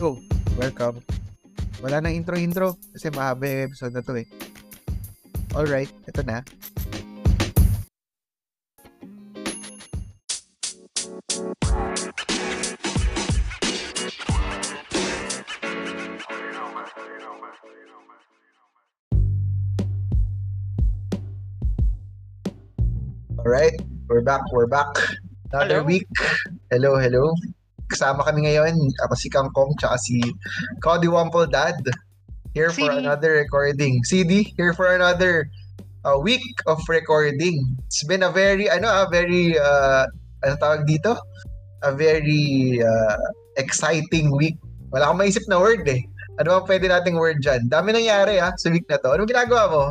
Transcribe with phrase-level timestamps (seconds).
[0.00, 0.16] Go.
[0.56, 1.04] Welcome.
[1.84, 4.24] Wala nang intro-intro kasi mahaba yung episode na to eh.
[5.52, 6.40] Alright, ito na.
[23.36, 23.76] Alright,
[24.08, 24.96] we're back, we're back.
[25.52, 25.92] Another Hello.
[25.92, 26.08] week.
[26.72, 27.36] Hello, hello.
[28.00, 30.24] Kasama kami ngayon, ako si Kangkong, tsaka si
[30.80, 31.76] Cody Wample Dad.
[32.56, 32.96] Here for CD.
[32.96, 34.00] another recording.
[34.08, 35.52] CD, here for another
[36.08, 37.60] uh, week of recording.
[37.92, 40.08] It's been a very, ano, a very, uh,
[40.40, 41.12] ano tawag dito?
[41.84, 43.20] A very uh,
[43.60, 44.56] exciting week.
[44.96, 46.00] Wala akong maisip na word eh.
[46.40, 47.68] Ano ba pwede nating word dyan?
[47.68, 49.12] Dami nangyari ha, sa week na to.
[49.12, 49.82] Ano ginagawa mo?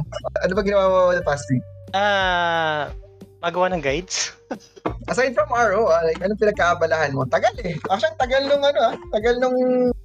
[0.42, 1.62] Ano ba ginawa mo the past week?
[1.94, 2.90] Ah,
[3.38, 4.34] magawa ng guides.
[5.10, 7.26] Aside from RO, ah, like, anong pinagkaabalahan mo?
[7.26, 7.74] Tagal eh.
[7.90, 8.96] Actually, tagal nung ano ah.
[9.10, 9.58] Tagal nung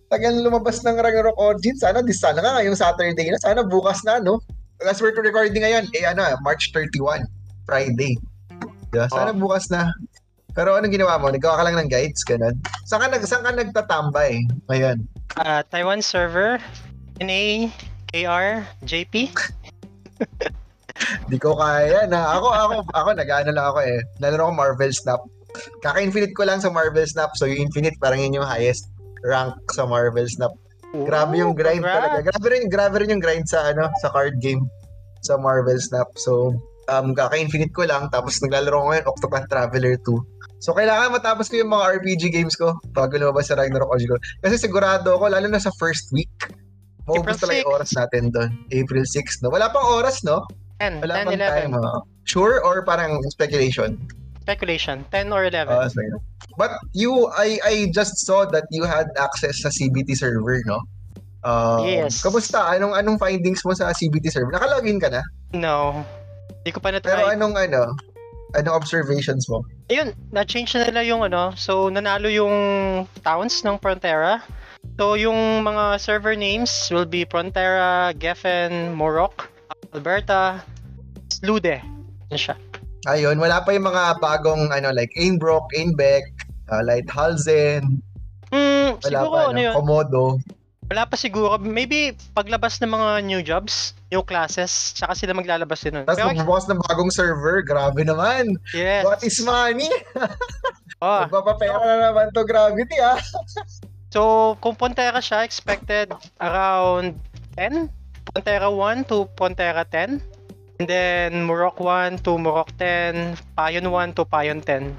[0.08, 1.84] tagal lumabas ng Ragnarok Origins.
[1.84, 3.36] Sana, di sana nga ngayong Saturday na.
[3.36, 4.40] Sana bukas na, no?
[4.80, 7.28] As we're recording ngayon, eh ano ah, March 31.
[7.68, 8.16] Friday.
[8.88, 9.08] Diba?
[9.12, 9.36] Sana Oh.
[9.36, 9.92] bukas na.
[10.56, 11.28] Pero anong ginawa mo?
[11.28, 12.56] Nagawa ka lang ng guides, ganun?
[12.88, 15.04] Saan ka, nag, saan ka nagtatambay ngayon?
[15.36, 16.56] Ah, Taiwan server,
[17.20, 17.68] NA,
[18.08, 19.28] KR, JP.
[21.30, 22.38] Di ko kaya na.
[22.38, 23.98] Ako, ako, ako, nag-ano lang ako eh.
[24.20, 25.20] Nalaro ko Marvel Snap.
[25.82, 27.32] Kaka-infinite ko lang sa Marvel Snap.
[27.38, 28.90] So, yung infinite parang yun yung highest
[29.24, 30.52] rank sa Marvel Snap.
[30.94, 32.22] Grabe yung grind talaga.
[32.22, 34.62] Grabe rin, grabe rin yung grind sa ano, sa card game
[35.26, 36.06] sa Marvel Snap.
[36.20, 36.54] So,
[36.86, 40.62] um, kaka-infinite ko lang tapos naglalaro ko ngayon Octopath Traveler 2.
[40.62, 44.22] So, kailangan matapos ko yung mga RPG games ko bago lumabas sa Ragnarok Origins.
[44.40, 46.30] Kasi sigurado ako, lalo na sa first week,
[47.04, 47.76] maubos talaga yung 6.
[47.76, 48.50] oras natin doon.
[48.72, 49.52] April 6, no?
[49.52, 50.48] Wala pang oras, no?
[50.80, 51.70] 10, Wala 10, pang 11.
[51.70, 52.00] time, oh.
[52.24, 54.00] Sure or parang speculation?
[54.40, 55.72] Speculation, 10 or 11.
[55.72, 56.10] Oh, sorry.
[56.56, 60.80] But you, I I just saw that you had access sa CBT server, no?
[61.44, 62.20] Um, Yes.
[62.20, 62.72] Kamusta?
[62.72, 64.52] Anong anong findings mo sa CBT server?
[64.52, 65.22] Nakalogin ka na?
[65.52, 66.04] no.
[66.64, 67.36] Hindi ko pa Pero na-try.
[67.36, 67.92] anong ano?
[68.56, 69.60] Anong observations mo?
[69.92, 71.52] Ayun, na-change na nila yung ano.
[71.60, 72.54] So, nanalo yung
[73.20, 74.40] towns ng Frontera.
[74.96, 79.52] So, yung mga server names will be Frontera, Geffen, Morok,
[79.94, 80.58] Alberta,
[81.30, 81.78] Slude.
[82.34, 82.56] Yan siya.
[83.06, 86.24] Ayun, wala pa yung mga bagong ano like Ainbrook, Ainbeck,
[86.72, 88.02] uh, Lighthhalsen,
[88.54, 89.74] Hmm, wala siguro pa ano yun.
[89.74, 90.24] Komodo.
[90.86, 91.58] Wala pa siguro.
[91.58, 96.06] Maybe paglabas ng mga new jobs, new classes, tsaka sila maglalabas din nun.
[96.06, 98.54] Tapos magbubukas ng bagong server, grabe naman.
[98.70, 99.02] yes.
[99.02, 99.90] What is money?
[101.02, 103.18] Oh, Magpapapera na naman to Gravity ah.
[104.14, 107.18] so, kung Pontera siya, expected around
[107.58, 107.90] 10.
[108.24, 110.20] Pontera 1 to Pontera 10.
[110.80, 113.38] And then, Murok 1 to Murok 10.
[113.54, 114.90] Payon 1 to Payon 10.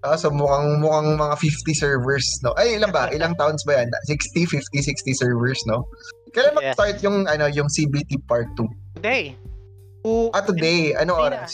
[0.00, 2.56] Ah, so mukhang mukhang mga 50 servers, no?
[2.56, 3.12] Ay, ilan ba?
[3.12, 3.92] Ilang towns ba yan?
[4.08, 5.84] 60, 50, 60 servers, no?
[6.32, 6.72] Kailan Yes.
[6.72, 8.64] mag-start yung ano yung CBT part 2?
[8.96, 9.36] Today.
[10.08, 10.96] 2 Ah, today.
[10.96, 11.12] Kanina.
[11.12, 11.52] oras?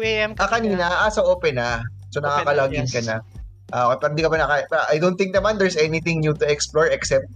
[0.00, 0.32] a.m.
[0.40, 0.86] Ah, kanina.
[0.86, 1.82] Ah, so open na.
[2.14, 2.94] So na, nakaka-login yes.
[2.94, 3.16] ka na.
[3.70, 4.56] Ah, okay, pero di ka pa naka...
[4.90, 7.26] I don't think naman there's anything new to explore except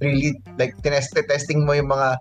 [0.00, 2.16] really like tinest testing mo yung mga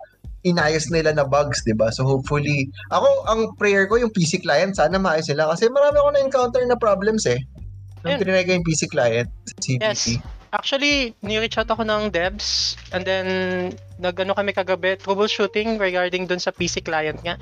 [0.47, 1.91] inayos nila na bugs, 'di ba?
[1.91, 6.09] So hopefully, ako ang prayer ko yung PC client sana maayos nila kasi marami ako
[6.15, 7.39] na-encounter na problems eh.
[8.03, 9.27] Nung tinry ko yung PC client,
[9.59, 9.83] CBT.
[9.83, 10.23] Yes.
[10.49, 13.27] Actually, ni-reach out ako ng devs and then
[14.01, 17.37] nag-ano kami kagabi, troubleshooting regarding dun sa PC client nga.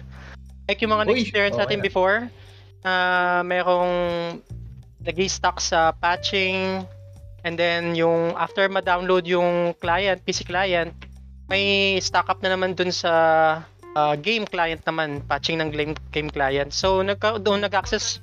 [0.68, 1.88] Like yung mga Uy, na-experience natin okay.
[1.88, 2.18] before,
[2.84, 2.94] na
[3.48, 3.92] merong
[5.08, 6.84] nag stuck sa patching
[7.48, 10.92] and then yung after ma-download yung client, PC client,
[11.48, 13.12] may stock up na naman dun sa
[13.96, 16.76] ah, game client naman, patching ng game, game client.
[16.76, 18.20] So, nagka, doon nag-access,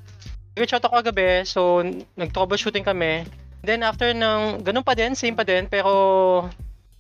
[0.61, 1.81] reach out ako kagabi, so
[2.21, 3.25] nag-troubleshooting kami.
[3.65, 6.53] Then after ng, ganun pa din, same pa din, pero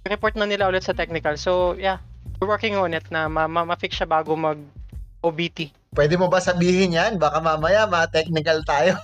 [0.08, 1.36] report na nila ulit sa technical.
[1.36, 2.00] So, yeah,
[2.40, 4.56] we're working on it na ma- ma- ma-fix siya bago mag
[5.24, 5.72] OBT.
[5.94, 7.16] Pwede mo ba sabihin yan?
[7.16, 8.98] Baka mamaya ma-technical tayo.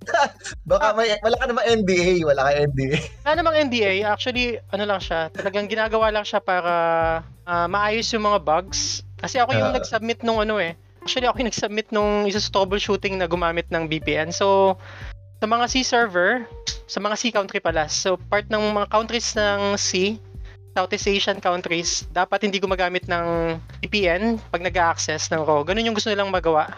[0.70, 2.98] Baka may, wala ka naman NDA, wala ka NDA.
[3.24, 6.72] Wala namang NDA, actually, ano lang siya, talagang ginagawa lang siya para
[7.48, 9.00] ah, maayos yung mga bugs.
[9.16, 9.76] Kasi ako yung Ah.
[9.80, 10.76] nag-submit nung ano eh.
[11.00, 14.28] Actually, ako yung nag-submit nung isa sa troubleshooting na gumamit ng VPN.
[14.28, 14.76] So,
[15.40, 16.44] sa mga C server,
[16.84, 17.88] sa mga C country pala.
[17.88, 20.20] So, part ng mga countries ng C,
[20.76, 25.64] Southeast Asian countries, dapat hindi gumagamit ng VPN pag nag-access ng RAW.
[25.64, 26.68] Ganun yung gusto nilang magawa.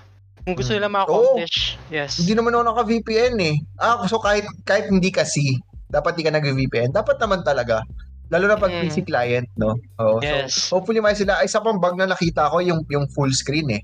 [0.46, 0.78] Kung gusto Hmm.
[0.78, 1.74] nilang ma-accomplish.
[1.90, 2.22] Yes.
[2.22, 3.58] Hindi naman ako naka-VPN eh.
[3.74, 5.58] Ah, so kahit kahit hindi kasi,
[5.90, 6.94] dapat di ka nag-VPN.
[6.94, 7.82] Dapat naman talaga.
[8.30, 8.86] Lalo na pag Mm.
[8.86, 9.74] PC client, no?
[9.98, 10.20] Oo.
[10.22, 10.68] Yes.
[10.68, 11.40] So, hopefully may sila.
[11.42, 13.82] Isa pang bug na nakita ko, yung, yung full screen eh.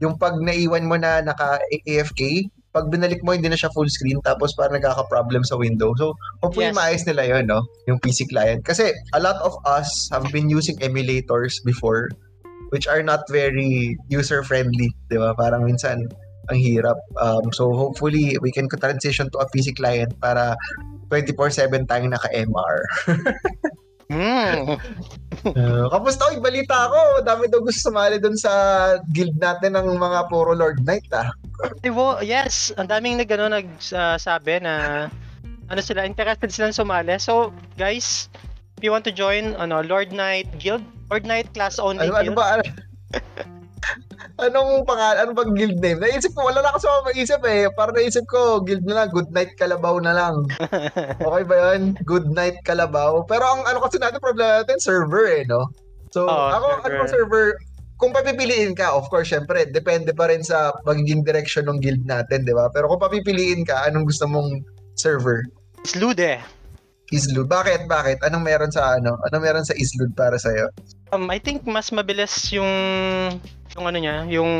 [0.00, 4.56] Yung pag naiwan mo na naka-AFK, pag binalik mo, hindi na siya full screen, tapos
[4.56, 5.92] parang nagkaka-problem sa window.
[6.00, 6.76] So, hopefully Yes.
[6.76, 7.60] maayos nila yun, no?
[7.84, 8.64] Yung PC client.
[8.64, 12.08] Kasi a lot of us have been using emulators before,
[12.72, 15.36] which are not very user-friendly, di ba?
[15.36, 16.08] Parang minsan,
[16.48, 16.96] ang hirap.
[17.20, 20.56] Um, so, hopefully, we can transition to a PC client para
[21.12, 22.76] 24-7 tayong naka-MR.
[24.12, 24.76] Hmm.
[25.48, 26.44] Uh, kamusta ko?
[26.44, 27.24] Balita ako.
[27.24, 28.52] Dami daw gusto sumali dun sa
[29.16, 31.32] guild natin ng mga puro Lord Knight, ah.
[31.80, 35.06] Divo, yes, ang daming nag ano, nagsasabi na
[35.72, 37.16] ano sila, interested silang sumali.
[37.16, 38.28] So, guys,
[38.76, 42.36] if you want to join ano, Lord Knight Guild, Lord Knight class only Ano, ano
[42.36, 42.36] guild.
[42.36, 42.46] ba?
[42.60, 42.64] Ano,
[44.40, 45.18] anong pangalan?
[45.22, 46.00] Ano bang guild name?
[46.00, 47.68] Naisip ko, wala na kasi ako maisip eh.
[47.74, 50.34] Parang naisip ko, guild na lang, Good Night Kalabaw na lang.
[51.28, 51.94] Okay ba yun?
[52.06, 53.26] Good Night Kalabaw.
[53.26, 55.68] Pero ang ano kasi natin, problema natin, server eh, no?
[56.10, 56.96] So, Oo, ako, server.
[56.98, 57.46] ano server?
[58.02, 62.42] Kung papipiliin ka, of course, syempre, depende pa rin sa magiging direction ng guild natin,
[62.42, 62.66] di ba?
[62.74, 64.58] Pero kung papipiliin ka, anong gusto mong
[64.98, 65.46] server?
[65.86, 66.42] Slude.
[67.12, 67.46] Islud.
[67.46, 67.86] Bakit?
[67.86, 68.24] Bakit?
[68.24, 69.20] Anong meron sa ano?
[69.28, 70.72] Anong meron sa Islud para sa'yo?
[71.12, 72.72] Um, I think mas mabilis yung
[73.76, 74.52] yung ano niya, yung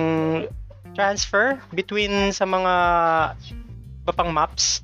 [0.93, 2.75] transfer between sa mga
[4.05, 4.81] iba pang maps.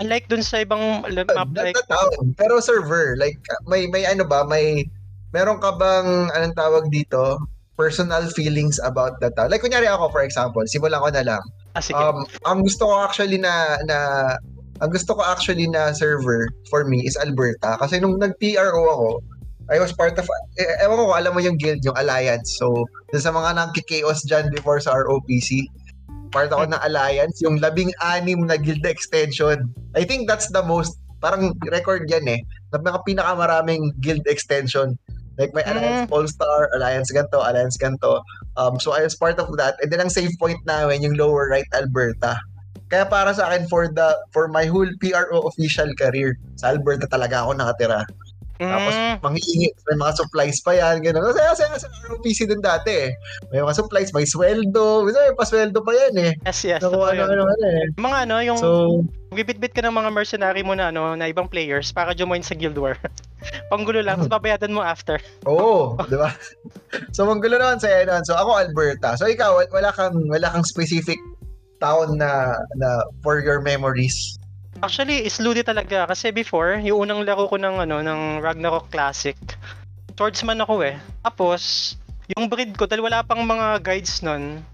[0.00, 3.20] Unlike dun sa ibang map like town, pero server.
[3.20, 3.36] Like,
[3.68, 4.88] may, may ano ba, may,
[5.36, 7.36] meron ka bang, anong tawag dito,
[7.76, 9.52] personal feelings about the town?
[9.52, 11.42] Like, kunyari ako, for example, simulan ko na lang.
[11.76, 12.00] ah, sige.
[12.00, 13.96] Um, ang gusto ko actually na, na,
[14.80, 17.76] ang gusto ko actually na server for me is Alberta.
[17.76, 19.08] Kasi nung nag-PRO ako,
[19.70, 20.26] I was part of,
[20.58, 22.58] eh, ewan ko, alam mo yung guild, yung alliance.
[22.58, 22.74] So,
[23.14, 25.70] dun sa mga nagki-chaos dyan before sa ROPC,
[26.34, 29.70] part ako ng alliance, yung labing-anim na guild extension.
[29.94, 32.42] I think that's the most, parang record yan eh,
[32.74, 34.98] na mga pinakamaraming guild extension.
[35.38, 38.20] Like may Alliance All-Star, Alliance ganto, Alliance ganto.
[38.60, 39.80] Um, so I was part of that.
[39.80, 42.36] And then ang save point namin, yung lower right Alberta.
[42.90, 47.46] Kaya para sa akin, for the for my whole PRO official career, sa Alberta talaga
[47.46, 48.02] ako nakatira.
[48.60, 51.24] Tapos Mm, manghihingi, may mga supplies pa yan, gano'n.
[51.24, 53.10] Kasi kasi sa ROPC din dati eh.
[53.48, 55.08] May mga supplies, may sweldo.
[55.08, 56.32] Kasi may pasweldo pa yan eh.
[56.44, 56.80] yes, yes.
[56.84, 57.84] Naku, ano, ano, ano eh.
[57.96, 58.68] Mga ano, yung So,
[59.32, 62.76] bibit-bit ka ng mga mercenary mo na ano, na ibang players para join sa guild
[62.76, 63.00] war.
[63.72, 65.16] Panggulo lang, tapos babayadan mo after.
[65.48, 66.28] Oo, di ba?
[67.16, 68.20] so, manggulo naman sa'yo nun.
[68.28, 69.16] So, ako Alberta.
[69.16, 71.16] So, ikaw, wal- wala kang, wala kang specific
[71.80, 72.88] town na, na
[73.24, 74.36] for your memories.
[74.80, 79.36] Actually, Slude talaga kasi before, yung unang laro ko ng ano ng Ragnarok Classic,
[80.16, 80.96] swordsman ako eh.
[81.20, 81.94] Tapos,
[82.32, 84.64] yung breed ko dahil wala pang mga guides nun,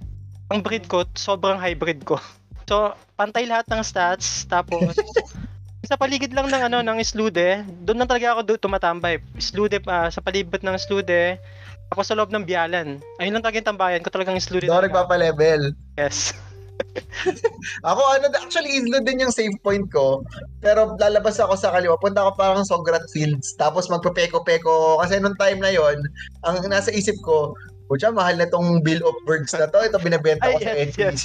[0.47, 2.19] ang breed ko sobrang hybrid ko.
[2.67, 4.99] So, pantay lahat ng stats tapos
[5.87, 9.23] sa paligid lang ng ano ng Slude, doon lang talaga ako do tumatambay.
[9.39, 11.39] Slude pa sa palibot ng Slude,
[11.87, 12.99] tapos sa loob ng Bialan.
[13.23, 14.67] Ayun lang talaga yung tambayan ko talagang Slude.
[14.67, 15.79] Doon nagpapa-level.
[15.95, 16.35] Yes.
[17.89, 20.23] Ako, ano, actually, Islo din yung save point ko.
[20.61, 21.97] Pero lalabas ako sa kaliwa.
[21.99, 23.57] Punta ako parang Sograt Fields.
[23.57, 25.01] Tapos magpapeko-peko.
[25.03, 25.99] Kasi nung time na yon
[26.45, 27.57] ang nasa isip ko,
[27.87, 29.79] Pucha, mahal na tong bill of birds na to.
[29.79, 31.25] Ito binibenta ko Ay, sa yes, NPC.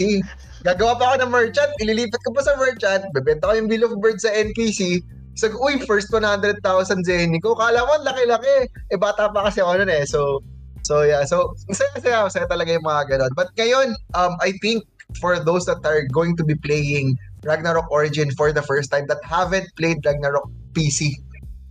[0.61, 1.71] Gagawa pa ako ng merchant.
[1.81, 3.01] Ililipat ko pa sa merchant.
[3.17, 5.01] Bebenta ko yung bill of birds sa NPC.
[5.33, 6.61] So, uy, first 100,000
[7.01, 7.57] Zenny ko.
[7.57, 8.69] Kala mo, laki-laki.
[8.93, 10.05] Eh, bata pa kasi ako nun eh.
[10.05, 10.45] So,
[10.85, 11.25] so yeah.
[11.25, 12.29] So, masaya-saya.
[12.29, 13.33] Masaya talaga yung mga ganon.
[13.33, 14.85] But ngayon, um, I think
[15.19, 19.19] for those that are going to be playing Ragnarok Origin for the first time that
[19.25, 21.17] haven't played Ragnarok PC,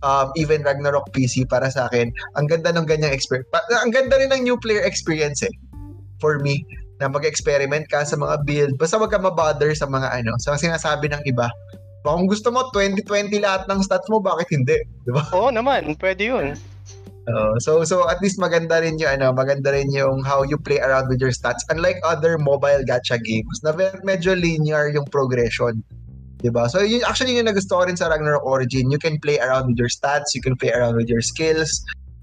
[0.03, 3.47] um, even Ragnarok PC para sa akin, ang ganda ng ganyang experience.
[3.81, 5.53] Ang ganda rin ng new player experience eh,
[6.19, 6.61] for me,
[7.01, 8.73] na mag-experiment ka sa mga build.
[8.77, 11.49] Basta wag ka mabother sa mga ano, sa sinasabi ng iba.
[12.01, 14.77] Kung gusto mo 20-20 lahat ng stats mo, bakit hindi?
[15.05, 15.21] Di ba?
[15.37, 16.45] Oo naman, pwede yun.
[17.61, 21.07] So so at least maganda rin yung ano, maganda rin yung how you play around
[21.07, 21.61] with your stats.
[21.69, 25.85] Unlike other mobile gacha games na medyo linear yung progression.
[26.41, 26.65] 'Di ba?
[26.67, 28.89] So yun actually yung nagusto ko rin sa Ragnarok Origin.
[28.89, 31.69] You can play around with your stats, you can play around with your skills.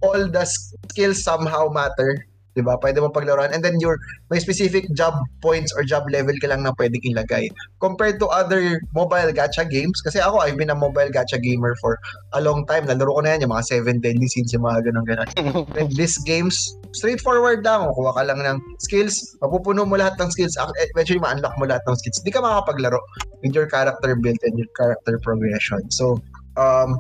[0.03, 0.47] All the
[0.91, 2.28] skills somehow matter.
[2.59, 2.75] 'Di ba?
[2.83, 3.95] Pwede mo paglaruan and then your
[4.35, 7.47] may specific job points or job level ka lang na pwedeng ilagay.
[7.79, 12.03] Compared to other mobile gacha games kasi ako I've been a mobile gacha gamer for
[12.35, 12.91] a long time.
[12.91, 15.31] Nalaro ko na yan yung mga 7 deadly sins yung mga ganun ganun.
[15.79, 16.59] And these games,
[16.91, 17.87] straightforward lang.
[17.95, 20.59] Kuha ka lang ng skills, mapupuno mo lahat ng skills.
[20.97, 22.19] Eventually, ma-unlock mo lahat ng skills.
[22.25, 22.99] Hindi ka makakapaglaro
[23.45, 25.87] with your character build and your character progression.
[25.93, 26.19] So,
[26.57, 26.99] um,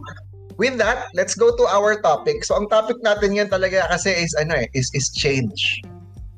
[0.59, 2.45] with that, let's go to our topic.
[2.45, 5.81] So, ang topic natin yan talaga kasi is, ano eh, is, is change.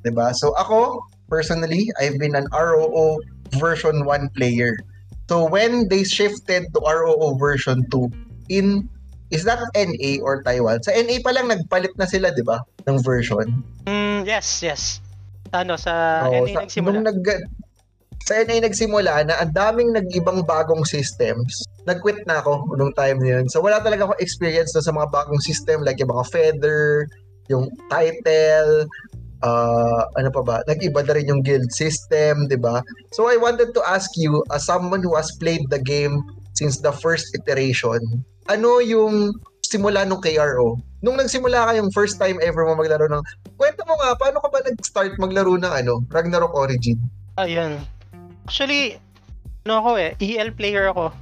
[0.04, 3.18] 'Di ba So, ako, personally, I've been an ROO
[3.58, 4.76] version 1 player.
[5.26, 8.86] So, when they shifted to ROO version 2, in
[9.30, 10.82] Is that NA or Taiwan?
[10.82, 12.66] Sa NA pa lang nagpalit na sila, 'di ba?
[12.90, 13.62] Ng version.
[13.86, 14.98] Mm, yes, yes.
[15.54, 16.98] Ano, sa Oo, NA sa- nagsimula.
[16.98, 17.22] Nung nag
[18.26, 21.62] sa NA nagsimula na ang daming nag-ibang bagong systems.
[21.88, 23.44] Nag-quit na ako nung time na yun.
[23.48, 27.08] So wala talaga ako experience sa mga bagong system like yung mga feather,
[27.48, 28.86] yung title,
[29.42, 32.84] uh, ano pa ba, nag-iba na rin yung guild system, di ba?
[33.12, 36.22] So I wanted to ask you, as someone who has played the game
[36.54, 38.00] since the first iteration,
[38.48, 39.34] ano yung
[39.64, 40.80] simula nung KRO?
[41.00, 43.24] Nung nagsimula ka yung first time ever mo maglaro ng,
[43.56, 47.00] kwento mo nga, paano ka ba nag-start maglaro ng ano, Ragnarok Origin?
[47.40, 47.80] Ayun.
[48.44, 49.00] Actually,
[49.64, 51.14] ano ako eh, EL player ako.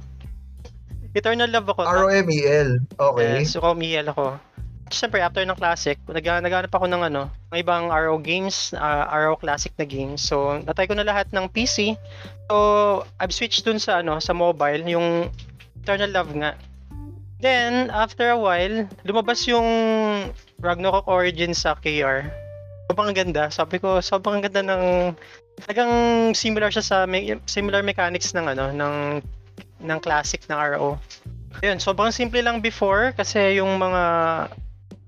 [1.13, 1.81] Eternal Love ako.
[1.85, 2.85] ROMEL.
[2.93, 3.41] Okay.
[3.41, 4.37] Yes, so EL ako.
[4.89, 9.37] Siyempre, after ng Classic, nag naghanap ako ng ano, ng ibang RO games, uh, RO
[9.37, 10.21] Classic na games.
[10.21, 11.93] So, natry ko na lahat ng PC.
[12.49, 12.55] So,
[13.21, 15.29] I've switched dun sa ano, sa mobile, yung
[15.85, 16.57] Eternal Love nga.
[17.39, 19.65] Then, after a while, lumabas yung
[20.59, 22.27] Ragnarok Origins sa KR.
[22.89, 23.53] Sobrang ganda.
[23.53, 25.13] Sabi ko, sobrang ganda ng
[25.63, 25.91] talagang
[26.33, 28.93] similar siya sa me- similar mechanics ng ano, ng
[29.79, 30.99] ng classic na RO.
[31.59, 34.01] Ayun, sobrang simple lang before kasi yung mga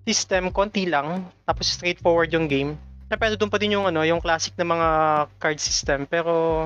[0.07, 2.75] system konti lang tapos straightforward yung game.
[3.07, 4.89] Siyempre doon pa din yung ano, yung classic na mga
[5.37, 6.65] card system pero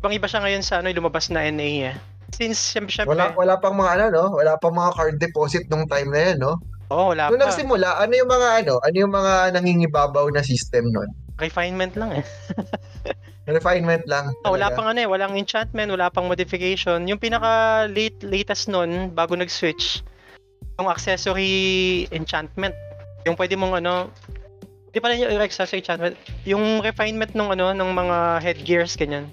[0.00, 1.96] ibang iba siya ngayon sa ano, lumabas na NA eh.
[2.30, 5.84] Since siyempre, siyempre wala wala pang mga ano no, wala pang mga card deposit nung
[5.90, 6.54] time na 'yan, no?
[6.90, 7.46] Oo, oh, wala Nung pa.
[7.46, 11.06] nagsimula, ano yung mga ano, ano yung mga nangingibabaw na system nun?
[11.38, 12.24] Refinement lang eh.
[13.50, 14.30] Refinement lang.
[14.46, 14.76] Oh, wala talaga.
[14.78, 17.04] pang ano eh, walang enchantment, wala pang modification.
[17.10, 20.06] Yung pinaka late latest nun bago nag-switch,
[20.78, 22.72] yung accessory enchantment.
[23.26, 24.08] Yung pwede mong ano,
[24.94, 26.14] di pala yung accessory enchantment,
[26.46, 29.26] yung refinement ng ano ng mga headgears ganyan.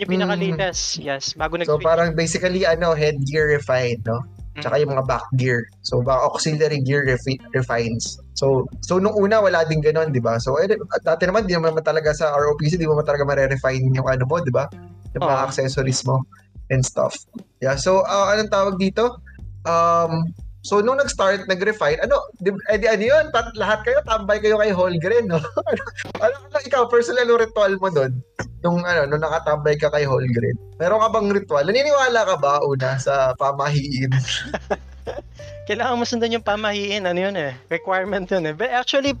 [0.00, 1.68] Yung pinaka latest, yes, bago Mm.
[1.68, 1.84] So nag-switch.
[1.84, 4.24] parang basically ano, headgear refined, no?
[4.60, 5.64] Tsaka yung mga back gear.
[5.82, 8.20] So baka auxiliary gear refi- refines.
[8.38, 10.36] So so nung una wala din ganoon, 'di ba?
[10.40, 10.70] So eh,
[11.04, 14.38] dati naman di naman talaga sa ROPC, di mo naman talaga mare-refine yung ano mo,
[14.40, 14.68] 'di ba?
[15.16, 15.46] Yung mga Oo.
[15.48, 16.22] accessories mo
[16.70, 17.16] and stuff.
[17.58, 19.18] Yeah, so uh, anong tawag dito?
[19.66, 24.44] Um So, nung nag-start, nag-refine, ano, di, eh, di, ano yun, tat, lahat kayo, tambay
[24.44, 25.40] kayo kay Holgren, no?
[25.40, 25.48] ano,
[26.24, 28.20] ano, ano, ikaw, personal yung ritual mo doon?
[28.60, 30.56] Nung, ano, nung nakatambay ka kay Holgren.
[30.76, 31.64] Meron ka bang ritual?
[31.64, 34.12] Naniniwala ka ba, una, sa pamahiin?
[35.68, 38.54] Kailangan mo sundan yung pamahiin, ano yun eh, requirement yun eh.
[38.54, 39.16] But actually,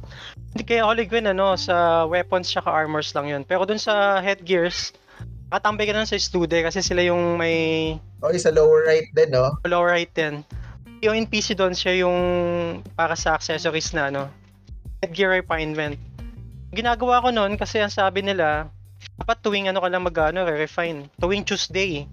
[0.52, 3.42] hindi kaya Holy Queen, ano, sa weapons tsaka armors lang yun.
[3.48, 4.92] Pero dun sa headgears,
[5.50, 9.56] katambay ka na sa stude kasi sila yung may Okay, sa lower right din, no?
[9.66, 10.44] lower right din.
[11.00, 12.18] Yung NPC doon siya yung
[12.92, 14.28] para sa accessories na ano,
[15.00, 15.96] headgear refinement.
[16.70, 18.68] Ginagawa ko noon kasi ang sabi nila,
[19.20, 21.06] dapat tuwing ano ka lang mag-ano, re-refine.
[21.20, 22.08] Tuwing Tuesday.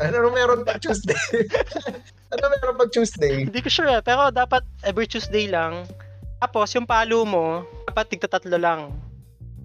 [0.00, 1.14] Ano meron pag Tuesday?
[2.32, 3.44] ano meron pag Tuesday?
[3.44, 5.84] Hindi ko sure pero dapat every Tuesday lang.
[6.40, 8.80] Tapos yung palo mo, dapat tigta tatlo lang.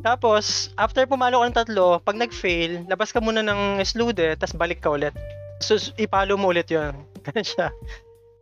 [0.00, 4.80] Tapos, after pumalo ka ng tatlo, pag nag-fail, labas ka muna ng slude, tapos balik
[4.80, 5.12] ka ulit.
[5.60, 6.96] So, ipalo mo ulit yun.
[7.28, 7.68] Ganun siya.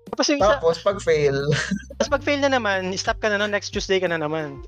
[0.07, 1.35] Tapos yung isa, Tapos, pag fail,
[1.99, 4.63] tapos pag fail na naman, stop ka na nun, next Tuesday ka na naman.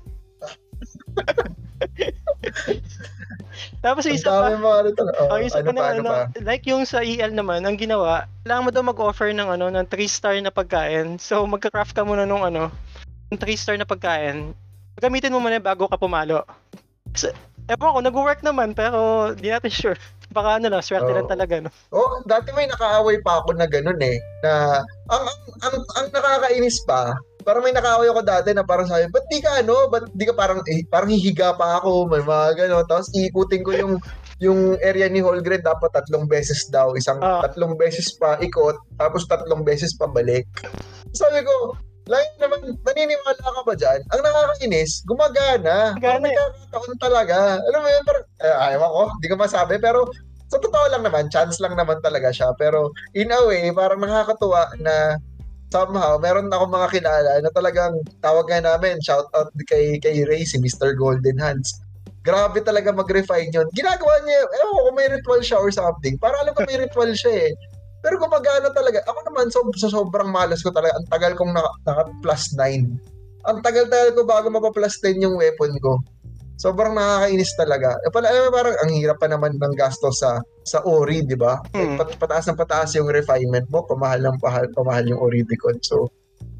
[3.83, 5.09] Tapos yung ang isa pa, mga ritual.
[5.17, 6.21] Oh, Oh, yung isa ano pa na, ano ano, pa?
[6.41, 10.07] like yung sa EL naman, ang ginawa, kailangan mo daw mag-offer ng ano, ng 3
[10.07, 11.17] star na pagkain.
[11.17, 12.69] So magka-craft ka muna nung ano,
[13.29, 14.53] ng 3 star na pagkain.
[15.01, 16.45] Gamitin mo muna bago ka pumalo.
[17.11, 17.33] Kasi,
[17.67, 19.97] ewan ko, nag-work naman, pero di natin sure.
[20.35, 21.17] Baka ano lang, swerte Oo.
[21.19, 21.67] lang talaga, no?
[21.91, 24.15] Oh, dati may nakaaway pa ako na ganun eh.
[24.39, 24.79] Na,
[25.11, 29.25] ang, ang, ang, ang nakakainis pa, parang may nakaaway ako dati na parang sabi, ba't
[29.27, 32.85] di ka ano, ba't di ka parang, eh, parang hihiga pa ako, may mga gano'n.
[32.87, 33.93] Tapos iikutin ko yung,
[34.41, 37.45] yung area ni Holgren dapat tatlong beses daw, isang Ah.
[37.45, 40.47] tatlong beses pa ikot, tapos tatlong beses pa balik.
[41.13, 41.77] Sabi ko,
[42.09, 43.99] lang naman, naniniwala ka ba dyan?
[44.09, 45.93] Ang nakakainis, gumagana.
[45.95, 46.37] Gumagana may eh.
[46.37, 47.37] kakataon talaga.
[47.61, 50.09] Alam mo yun, parang, eh, ayaw ko, di ko masabi, pero
[50.51, 52.51] sa totoo lang naman, chance lang naman talaga siya.
[52.59, 55.15] Pero in a way, parang nakakatuwa na
[55.71, 60.43] somehow, meron ako mga kilala na talagang tawag nga namin, shout out kay, kay Ray,
[60.43, 60.93] si Mr.
[60.93, 61.65] Golden Hands.
[62.21, 63.65] Grabe talaga mag-refine yun.
[63.73, 66.19] Ginagawa niya, ewan ko kung may ritual siya or something.
[66.21, 67.51] Para alam ko may ritual siya eh.
[68.05, 69.01] Pero gumagana talaga.
[69.09, 72.93] Ako naman, so, sa sobrang malas ko talaga, ang tagal kong naka, naka plus 9.
[73.49, 75.97] Ang tagal-tagal ko bago mapa-plus 10 yung weapon ko.
[76.61, 77.97] Sobrang nakakainis talaga.
[78.05, 81.57] E pala, eh, parang ang hirap pa naman ng gasto sa sa ori, di ba?
[81.73, 81.97] Hmm.
[81.97, 85.41] Pat, pataas ng pataas yung refinement mo, pamahal ng pahal, pamahal yung ori.
[85.81, 86.05] So,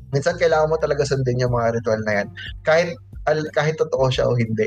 [0.10, 2.28] minsan kailangan mo talaga sundin yung mga ritual na yan.
[2.66, 2.98] Kahit
[3.30, 4.66] al, kahit totoo siya o hindi.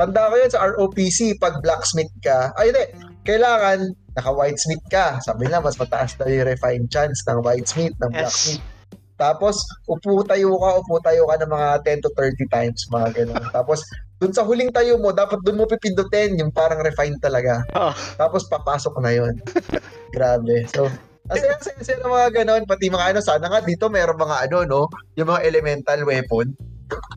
[0.00, 2.84] Tanda ko yun sa ROPC, pag blacksmith ka, ay hindi,
[3.28, 5.20] kailangan naka-whitesmith ka.
[5.20, 8.16] Sabi nila, mas mataas daw yung refine chance ng whitesmith, ng Yes.
[8.16, 8.64] blacksmith.
[9.20, 13.44] Tapos, upo tayo ka, upo tayo ka ng mga 10 to 30 times, mga ganun.
[13.52, 13.84] Tapos,
[14.16, 17.60] dun sa huling tayo mo, dapat dun mo pipindutin, yung parang refined talaga.
[17.76, 17.92] Oo.
[18.16, 19.36] Tapos, papasok na yun.
[20.16, 20.64] Grabe.
[20.72, 20.88] So,
[21.28, 24.56] kasi ang saya ng mga ganun, pati mga ano, sana nga dito meron mga ano,
[24.66, 24.82] no,
[25.14, 26.50] yung mga elemental weapon.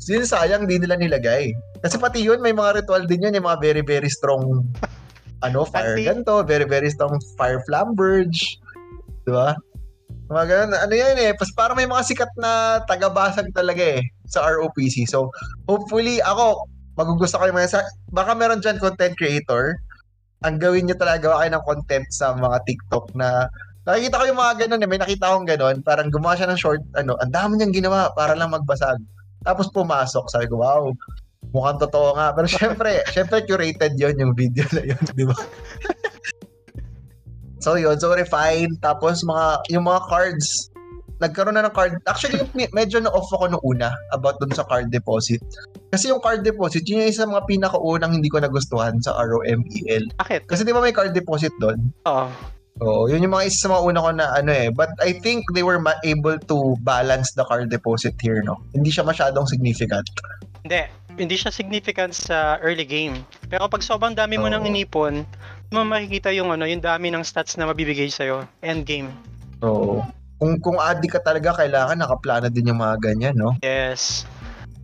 [0.06, 1.50] Yun sayang, di nila nilagay.
[1.82, 4.62] Kasi pati yun, may mga ritual din yun, yung mga very, very strong
[5.42, 8.62] ano, fire Anti- ganto, very, very strong fire flamberge.
[9.26, 9.58] Di ba?
[10.32, 14.48] Mga ganun, ano yan eh, pas parang may mga sikat na tagabasag talaga eh sa
[14.48, 15.04] ROPC.
[15.08, 15.30] So,
[15.68, 16.64] hopefully, ako,
[16.96, 17.82] magugusto ko yung mga, sa,
[18.14, 19.76] baka meron dyan content creator,
[20.44, 23.48] ang gawin nyo talaga gawa kayo ng content sa mga TikTok na
[23.84, 26.84] nakikita ko yung mga ganun eh, may nakita akong ganun, parang gumawa siya ng short,
[26.96, 29.00] ano, ang dami niyang ginawa para lang magbasag.
[29.44, 30.88] Tapos pumasok, sabi ko, wow,
[31.52, 32.32] mukhang totoo nga.
[32.32, 35.36] Pero syempre, syempre curated yon yung video na yun, di ba?
[37.64, 40.68] so yun, so refine, tapos mga, yung mga cards,
[41.24, 44.92] nagkaroon na ng card, actually me- medyo na-off ako nung una about dun sa card
[44.92, 45.40] deposit.
[45.96, 50.12] Kasi yung card deposit, yun yung isa sa mga pinakaunang hindi ko nagustuhan sa ROMEL.
[50.20, 50.52] Bakit?
[50.52, 51.80] Kasi di ba may card deposit doon?
[52.04, 52.28] Oo.
[52.82, 54.68] Oo, yun yung mga isa sa mga una ko na ano eh.
[54.74, 58.58] But I think they were ma- able to balance the card deposit here, no?
[58.74, 60.10] Hindi siya masyadong significant.
[60.66, 60.90] Hindi.
[61.14, 63.22] Hindi siya significant sa early game.
[63.46, 64.54] Pero pag sobrang dami mo Oo.
[64.58, 65.22] nang inipon,
[65.74, 68.46] mo makikita yung ano, yung dami ng stats na mabibigay sa'yo.
[68.62, 69.10] End game.
[69.66, 70.06] Oo.
[70.38, 73.58] Kung kung addict ka talaga, kailangan nakaplano din yung mga ganyan, no?
[73.66, 74.30] Yes.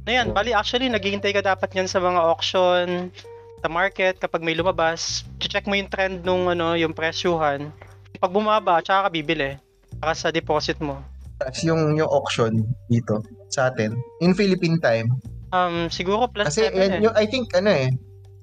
[0.03, 0.35] Na yan, Oo.
[0.35, 3.13] bali actually, naghihintay ka dapat yan sa mga auction,
[3.61, 7.69] sa market, kapag may lumabas, check mo yung trend nung ano, yung presyuhan.
[8.17, 9.55] Pag bumaba, tsaka ka bibili.
[9.99, 10.97] Para sa deposit mo.
[11.39, 13.19] Tapos yung, yung auction dito
[13.51, 15.11] sa atin, in Philippine time,
[15.49, 16.99] Um, siguro plus Kasi 7 yan, eh.
[17.09, 17.89] yung, I think, ano eh,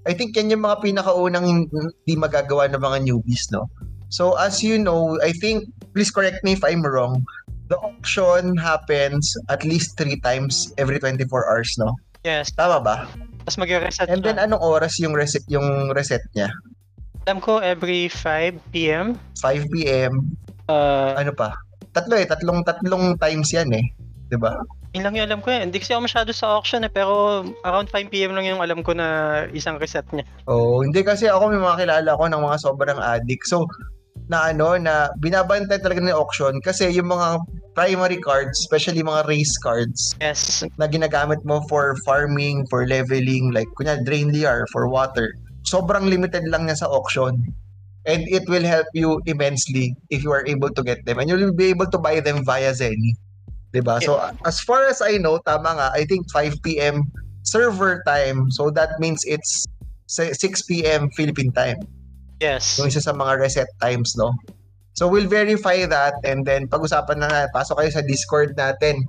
[0.06, 3.66] I think yan yung mga pinakaunang hindi magagawa ng mga newbies, no?
[4.08, 7.26] So, as you know, I think, please correct me if I'm wrong,
[7.66, 11.90] the auction happens at least three times every 24 hours, no?
[12.22, 12.54] Yes.
[12.54, 13.10] Tama ba?
[13.42, 16.54] Tapos mag-reset And then, anong oras yung reset, yung reset niya?
[17.26, 19.18] Alam ko every 5 p.m.
[19.42, 21.54] 5 p.m., Uh, ano pa?
[21.94, 23.86] Tatlo eh, tatlong, tatlong times yan eh.
[24.26, 24.54] 'Di ba?
[24.96, 25.60] yun lang yung alam ko eh.
[25.60, 26.88] Hindi kasi ako masyado sa auction eh.
[26.88, 28.32] Pero around 5 p.m.
[28.32, 30.24] lang yung alam ko na isang reset niya.
[30.48, 33.44] Oo, hindi kasi ako may mga kilala ko ng mga sobrang addict.
[33.44, 33.68] So,
[34.32, 37.44] na ano, na binabantay talaga ng auction kasi yung mga
[37.76, 40.64] primary cards, especially mga race cards Yes.
[40.80, 45.28] na ginagamit mo for farming, for leveling, like kunya Drain Liar, for water,
[45.68, 47.36] sobrang limited lang niya sa auction.
[48.08, 51.18] And it will help you immensely if you are able to get them.
[51.20, 53.18] And you'll be able to buy them via Zenny.
[53.76, 54.00] 'Di ba?
[54.00, 54.16] So,
[54.48, 57.04] as far as I know, tama nga, I think 5 p.m.
[57.44, 58.48] server time.
[58.48, 59.68] So, that means it's
[60.08, 61.12] sa- 6 p.m.
[61.12, 61.76] Philippine time.
[62.40, 62.80] Yes.
[62.80, 64.32] Yung isa sa mga reset times, no?
[64.96, 69.04] So, we'll verify that and then pag-usapan na nga, pasok kayo sa Discord natin.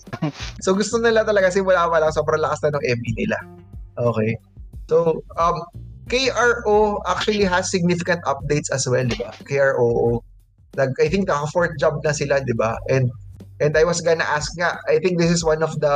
[0.67, 3.39] so gusto nila talaga, simula pa lang, sobrang lakas na ng ME nila.
[3.95, 4.35] Okay.
[4.91, 5.63] So, um,
[6.11, 9.31] KRO actually has significant updates as well, di ba?
[9.47, 10.19] KRO.
[10.75, 12.75] Nag, I think naka fourth job na sila, di ba?
[12.91, 13.13] And
[13.61, 15.95] and I was gonna ask nga, I think this is one of the,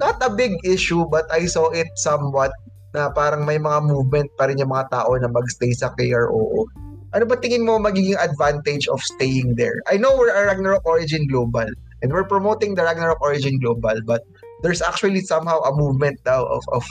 [0.00, 2.50] not a big issue, but I saw it somewhat
[2.94, 6.64] na parang may mga movement pa rin yung mga tao na magstay sa KRO.
[7.14, 9.82] Ano ba tingin mo magiging advantage of staying there?
[9.90, 11.66] I know we're a Ragnarok Origin Global
[12.02, 14.22] and we're promoting the Ragnarok Origin Global but
[14.62, 16.86] there's actually somehow a movement now of of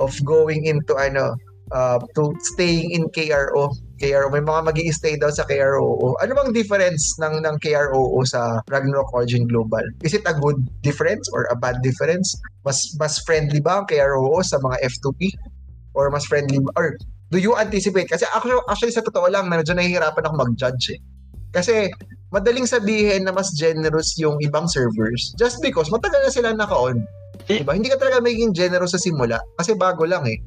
[0.00, 1.36] of going into ano
[1.72, 3.72] uh, to staying in KRO.
[4.02, 6.18] KRO may mga magi stay daw sa KRO.
[6.18, 9.86] Ano bang difference ng ng KRO sa Ragnarok Origin Global?
[10.02, 12.34] Is it a good difference or a bad difference?
[12.66, 15.30] Mas mas friendly ba ang KRO sa mga F2P?
[15.94, 16.98] Or mas friendly or
[17.30, 18.10] do you anticipate?
[18.10, 21.00] Kasi actually, actually sa totoo lang, medyo nahihirapan ako mag-judge eh.
[21.54, 21.86] Kasi
[22.34, 26.98] madaling sabihin na mas generous yung ibang servers just because matagal na sila naka-on.
[27.46, 27.76] Diba?
[27.76, 30.38] Hindi ka talaga magiging generous sa simula kasi bago lang eh.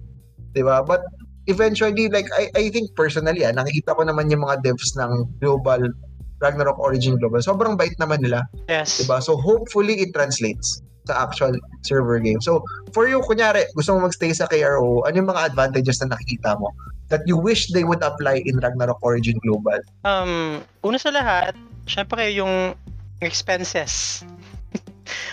[0.52, 0.84] Diba?
[0.84, 1.08] But
[1.48, 5.82] eventually, like, I, I think personally, ah, nakikita ko naman yung mga devs ng Global,
[6.42, 7.40] Ragnarok Origin Global.
[7.42, 8.44] Sobrang bait naman nila.
[8.68, 9.02] Yes.
[9.02, 9.22] Diba?
[9.22, 11.54] So, hopefully, it translates sa actual
[11.86, 12.42] server game.
[12.42, 16.58] So, for you, kunyari, gusto mo magstay sa KRO, ano yung mga advantages na nakikita
[16.58, 16.74] mo
[17.14, 19.78] that you wish they would apply in Ragnarok Origin Global?
[20.02, 21.54] Um, una sa lahat,
[21.86, 22.74] syempre yung
[23.22, 24.26] expenses.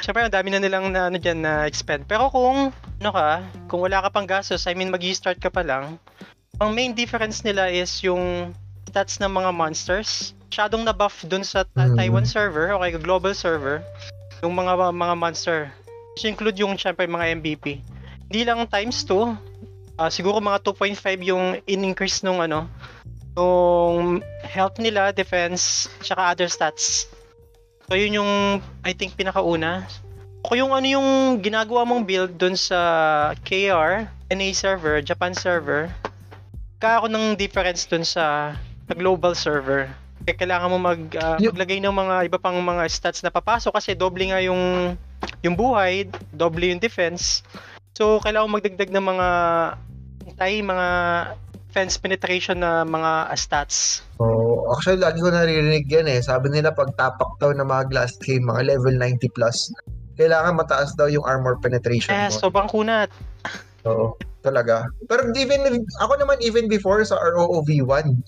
[0.01, 2.07] Syempre, ang dami na nilang na, ano dyan, na expend.
[2.07, 5.99] Pero kung, ano ka, kung wala ka pang gastos, I mean, mag-start ka pa lang,
[6.61, 8.55] ang main difference nila is yung
[8.92, 10.37] stats ng mga monsters.
[10.53, 11.97] Masyadong na-buff dun sa ta- Mm.
[11.97, 13.81] Taiwan server, okay, global server,
[14.45, 15.73] yung mga mga monster.
[16.12, 17.81] Which include yung, syempre, mga MVP.
[18.29, 19.33] Hindi lang times 2,
[19.97, 22.68] ah, siguro mga 2.5 yung in-increase nung ano,
[23.33, 27.09] yung health nila, defense, tsaka other stats.
[27.92, 28.33] So yun yung
[28.81, 29.85] I think pinakauna.
[30.40, 32.81] Kung yung ano yung ginagawa mong build dun sa
[33.44, 35.92] KR, NA server, Japan server,
[36.81, 38.57] kaya ako ng difference dun sa,
[38.88, 39.92] sa global server.
[40.24, 41.05] Kaya kailangan mo mag,
[41.37, 44.96] Yung- maglagay ng mga iba pang mga stats na papasok kasi doble nga yung
[45.44, 47.44] yung buhay, doble yung defense.
[47.92, 49.28] So kailangan mo magdagdag ng mga
[50.40, 50.88] tay, mga
[51.72, 54.04] defense penetration na mga stats.
[54.20, 56.20] Oh, actually, lagi ko naririnig yan eh.
[56.20, 59.72] Sabi nila pag tapak daw ng mga glass game, mga level 90 plus,
[60.20, 62.37] kailangan mataas daw yung armor penetration Eh, mo.
[62.37, 63.08] sobrang kunat.
[63.88, 64.12] Oo,
[64.44, 64.85] talaga.
[65.08, 68.20] Pero even, ako naman even before sa ROOV1,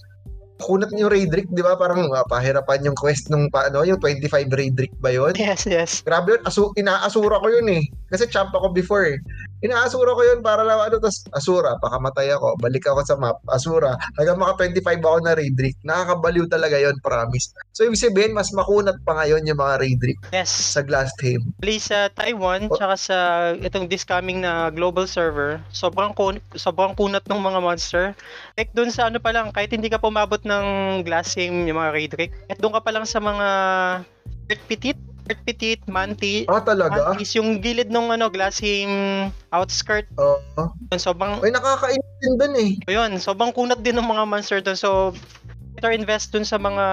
[0.61, 1.75] kunat yung Raidrick, di ba?
[1.75, 5.35] Parang uh, pahirapan yung quest nung paano, yung 25 Raidrick ba yun?
[5.35, 6.01] Yes, yes.
[6.03, 7.85] Grabe yun, asu inaasura ko yun eh.
[8.09, 9.19] Kasi champ ako before eh.
[9.65, 13.97] Inaasura ko yun para lang ano, tas asura, pakamatay ako, balik ako sa map, asura,
[14.21, 15.73] hanggang maka 25 ako na Raidrick.
[15.83, 17.49] Nakakabaliw talaga yon promise.
[17.73, 20.53] So ibig sabihin, mas makunat pa ngayon yung mga Raidrick Yes.
[20.53, 21.41] sa Glasshaim.
[21.65, 22.77] Please sa Taiwan, Oh.
[22.77, 23.17] tsaka sa
[23.57, 28.05] itong this coming na global server, sobrang kun sobrang kunat ng mga monster.
[28.61, 32.33] Like doon sa ano pa lang, kahit hindi ka pumabot ng glassing, yung mga Raidrick,
[32.47, 33.47] at doon ka pa lang sa mga
[34.69, 37.17] Petit, Petit, Manti, Ah, talaga?
[37.17, 38.89] Mantis, yung gilid ng ano, glassing
[39.51, 40.69] outskirt, Oo.
[40.93, 42.71] yun, sobrang, Ay, nakakainis din dun eh.
[42.85, 44.77] yun, sobrang kunat din ng mga monster doon.
[44.77, 45.17] So,
[45.75, 46.85] better invest dun sa mga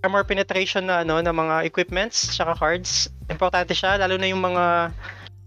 [0.00, 3.12] armor penetration na ano na mga equipments tsaka cards.
[3.28, 4.96] Importante siya lalo na yung mga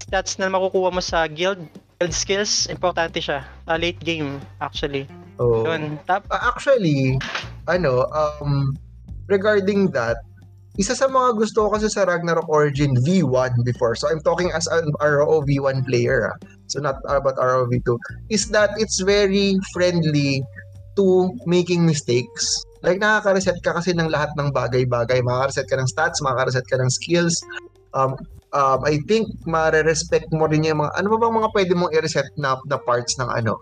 [0.06, 1.58] stats na makukuha mo sa guild
[1.98, 5.10] guild skills, importante siya sa late game actually.
[5.42, 5.66] Oo.
[5.66, 5.98] Yun.
[6.06, 7.18] Tap Uh, actually,
[7.66, 8.74] ano, um,
[9.30, 10.18] regarding that,
[10.82, 14.66] isa sa mga gusto ko kasi sa Ragnarok Origin V1 before, so I'm talking as
[14.74, 16.38] an RO V1 player, ah.
[16.66, 17.94] so not about RO V2,
[18.34, 20.42] is that it's very friendly
[20.98, 22.46] to making mistakes.
[22.82, 25.24] Like, nakaka-reset ka kasi ng lahat ng bagay-bagay.
[25.24, 27.38] Makaka-reset ka ng stats, makaka-reset ka ng skills.
[27.96, 28.18] Um,
[28.52, 32.28] um, I think, mare-respect mo rin yung mga, ano ba bang mga pwede mong i-reset
[32.36, 33.56] na, na parts ng ano?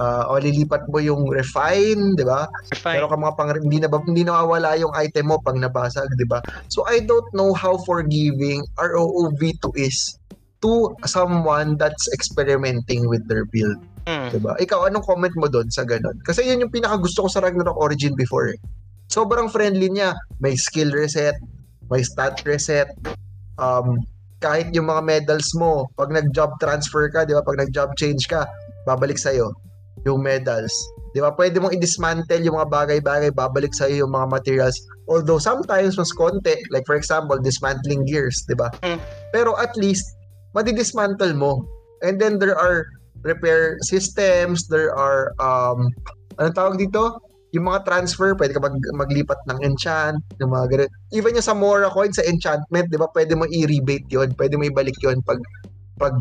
[0.00, 2.48] Uh, o lilipat mo yung refine, di ba?
[2.80, 6.40] Pero ka mga pang hindi na hindi nawawala yung item mo pag nabasag, 'di ba?
[6.72, 10.16] So I don't know how forgiving ROOV2 is
[10.64, 13.76] to someone that's experimenting with their build,
[14.08, 14.32] Hmm.
[14.32, 14.56] 'di ba?
[14.56, 16.16] Ikaw anong comment mo doon sa ganun?
[16.24, 18.48] Kasi yun yung pinaka gusto ko sa Ragnarok Origin before.
[18.48, 18.58] Eh.
[19.12, 21.36] Sobrang friendly niya, may skill reset,
[21.92, 22.88] may stat reset,
[23.60, 24.00] um
[24.42, 27.44] kahit yung mga medals mo, pag nag-job transfer ka, 'di ba?
[27.44, 28.48] Pag nag-job change ka,
[28.88, 29.30] babalik sa
[30.04, 30.72] yung medals.
[31.12, 31.30] Di ba?
[31.36, 34.76] Pwede mong i-dismantle yung mga bagay-bagay, babalik sa'yo yung mga materials.
[35.12, 38.72] Although sometimes mas konti, like for example, dismantling gears, di ba?
[38.80, 38.98] Mm.
[39.36, 40.04] Pero at least,
[40.56, 41.68] madidismantle mo.
[42.00, 42.88] And then there are
[43.22, 45.92] repair systems, there are, um,
[46.40, 47.20] anong tawag dito?
[47.52, 50.90] Yung mga transfer, pwede ka mag, maglipat ng enchant, yung mga ganun.
[51.12, 53.06] Even yung sa Mora coin, sa enchantment, di ba?
[53.12, 55.36] Pwede mo i-rebate yon pwede mo ibalik yon pag,
[56.00, 56.16] pag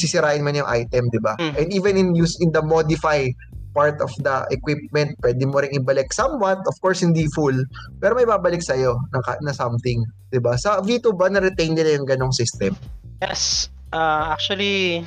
[0.00, 1.38] sisirain man yung item, di ba?
[1.38, 1.54] Mm.
[1.54, 3.30] And even in use in the modify
[3.74, 7.58] part of the equipment, pwede mo ring ibalik somewhat, of course hindi full,
[7.98, 10.54] pero may babalik sa iyo na, ka- na something, 'di ba?
[10.54, 12.78] Sa V2 ba na retain nila yung ganong system?
[13.18, 13.68] Yes.
[13.90, 15.02] Ah, actually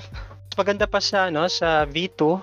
[0.59, 2.41] maganda pa sa ano sa V2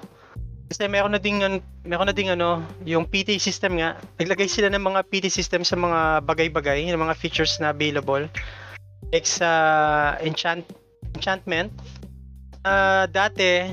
[0.71, 1.45] kasi meron na ding
[1.85, 4.01] meron na ding ano yung PT system nga.
[4.17, 8.25] Naglagay sila ng mga PT system sa mga bagay-bagay, yung mga features na available.
[9.13, 10.65] Like sa enchant
[11.15, 11.71] enchantment
[12.65, 13.69] ah dati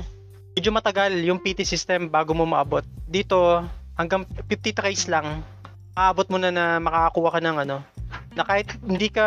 [0.52, 2.84] medyo matagal yung PT system bago mo maabot.
[3.08, 3.64] Dito
[3.96, 5.40] hanggang 50 tries lang
[5.92, 7.78] maabot mo na na makakakuha ka ng ano
[8.32, 9.24] na kahit hindi ka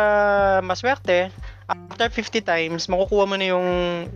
[0.62, 1.30] maswerte
[1.66, 3.66] after 50 times, makukuha mo na yung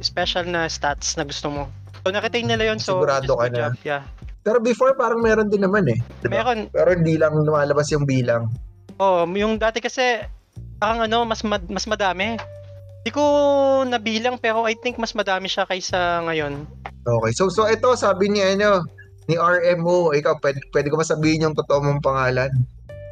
[0.01, 1.67] special na stats na gusto mo.
[2.07, 2.79] So, nakitain nila yun.
[2.79, 3.57] So, Sigurado ka na.
[3.71, 3.73] job.
[3.83, 4.03] Yeah.
[4.41, 5.99] Pero before, parang meron din naman eh.
[6.23, 6.41] Diba?
[6.41, 8.49] Meron, Pero hindi lang lumalabas yung bilang.
[8.97, 10.23] oh, yung dati kasi,
[10.79, 12.39] parang ano, mas, mad- mas madami.
[13.01, 13.25] Hindi ko
[13.89, 16.69] nabilang pero I think mas madami siya kaysa ngayon.
[17.01, 17.33] Okay.
[17.33, 18.85] So, so ito, sabi ni ano,
[19.25, 22.51] ni RMO, ikaw, pwede, pwede ko masabihin yung totoo mong pangalan.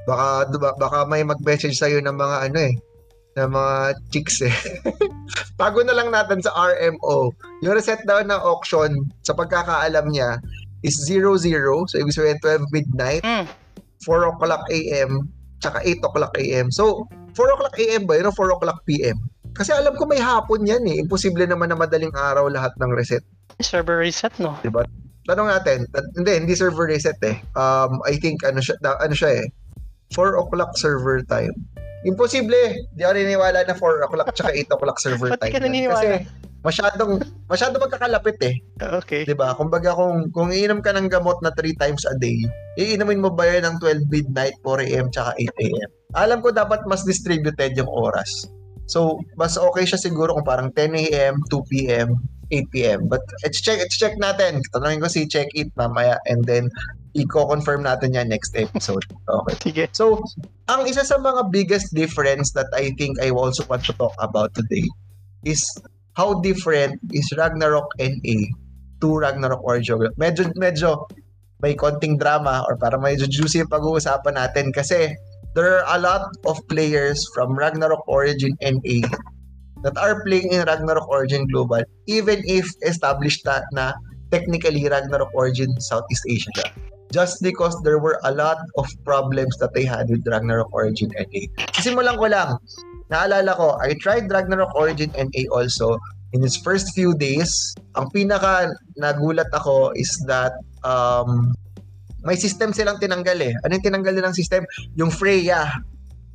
[0.05, 2.75] Baka, diba, baka may mag-message sa'yo ng mga ano eh,
[3.39, 3.75] ng mga
[4.13, 4.57] chicks eh.
[5.61, 7.33] Tago na lang natin sa RMO.
[7.65, 10.43] Yung reset daw ng auction, sa pagkakaalam niya,
[10.83, 11.41] is 00,
[11.89, 13.47] so ibig sabihin 12 midnight, Hmm.
[14.07, 15.27] 4 o'clock AM,
[15.59, 16.71] tsaka 8 o'clock AM.
[16.71, 19.19] So, 4 o'clock AM ba yun o 4 o'clock PM?
[19.55, 20.99] Kasi alam ko may hapon yan eh.
[20.99, 23.25] Imposible naman na madaling araw lahat ng reset.
[23.59, 24.55] Server reset, no?
[25.29, 25.85] Tanong natin,
[26.17, 27.37] hindi, hindi server reset eh.
[27.53, 29.47] Um, I think ano siya, ano siya eh,
[30.17, 31.53] 4 o'clock server time.
[32.07, 32.87] Imposible.
[32.95, 35.53] Di ako naniniwala na 4 o'clock tsaka 8 o'clock server Ba't time.
[35.53, 35.65] ka yan.
[35.69, 36.01] naniniwala?
[36.01, 36.09] Kasi
[36.63, 37.13] masyadong,
[37.51, 38.55] masyadong magkakalapit eh.
[39.03, 39.23] Okay.
[39.27, 39.53] 'di ba?
[39.53, 42.39] Kumbaga kung kung iinom ka ng gamot na 3 times a day,
[42.79, 45.91] iinumin mo ba 'yan ng 12 midnight, 4 AM tsaka 8 AM?
[46.17, 48.31] Alam ko dapat mas distributed yung oras.
[48.89, 52.17] So, mas okay siya siguro kung parang 10 AM, 2 PM,
[52.51, 53.01] 8 PM.
[53.07, 54.65] But let's check, let's check natin.
[54.73, 56.73] Tanungin ko si Check It mamaya and then
[57.13, 59.05] i-confirm natin yan next episode.
[59.29, 59.55] Okay.
[59.61, 59.85] Sige.
[59.93, 60.25] So,
[60.73, 64.57] ang isa sa mga biggest difference that I think I also want to talk about
[64.57, 64.85] today
[65.45, 65.61] is
[66.17, 68.39] how different is Ragnarok NA
[69.05, 70.01] to Ragnarok Origin.
[70.17, 71.07] Medyo, medyo
[71.61, 75.15] may konting drama or para medyo juicy yung pag-uusapan natin kasi
[75.55, 79.07] there are a lot of players from Ragnarok Origin NA
[79.83, 83.93] that are playing in Ragnarok Origin Global even if established na, na
[84.31, 86.73] technically Ragnarok Origin Southeast Asia
[87.13, 91.49] just because there were a lot of problems that they had with Ragnarok Origin NA.
[91.81, 92.61] Simulan ko lang.
[93.09, 95.97] Naalala ko, I tried Ragnarok Origin NA also
[96.33, 97.49] in its first few days.
[97.97, 100.53] Ang pinaka nagulat ako is that
[100.85, 101.57] um,
[102.27, 103.55] may system silang tinanggal eh.
[103.63, 104.67] Ano yung tinanggal nilang system?
[104.99, 105.71] Yung Freya.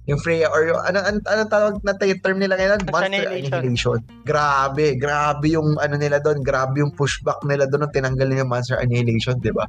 [0.08, 2.80] Yung Freya or yung, ano, ano, ano tawag na term nila ngayon?
[2.91, 4.00] Monster Annihilation.
[4.28, 8.52] Grabe, grabe yung ano nila doon, grabe yung pushback nila doon nung tinanggal nila yung
[8.52, 9.63] Monster Annihilation, di ba?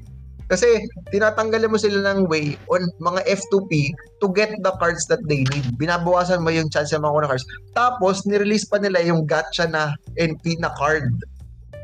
[0.45, 0.69] Kasi
[1.09, 5.65] tinatanggalan mo sila ng way on mga F2P to get the cards that they need.
[5.81, 7.49] Binabawasan mo yung chance ng mga cards.
[7.73, 11.09] Tapos, nirelease pa nila yung gacha na NP na card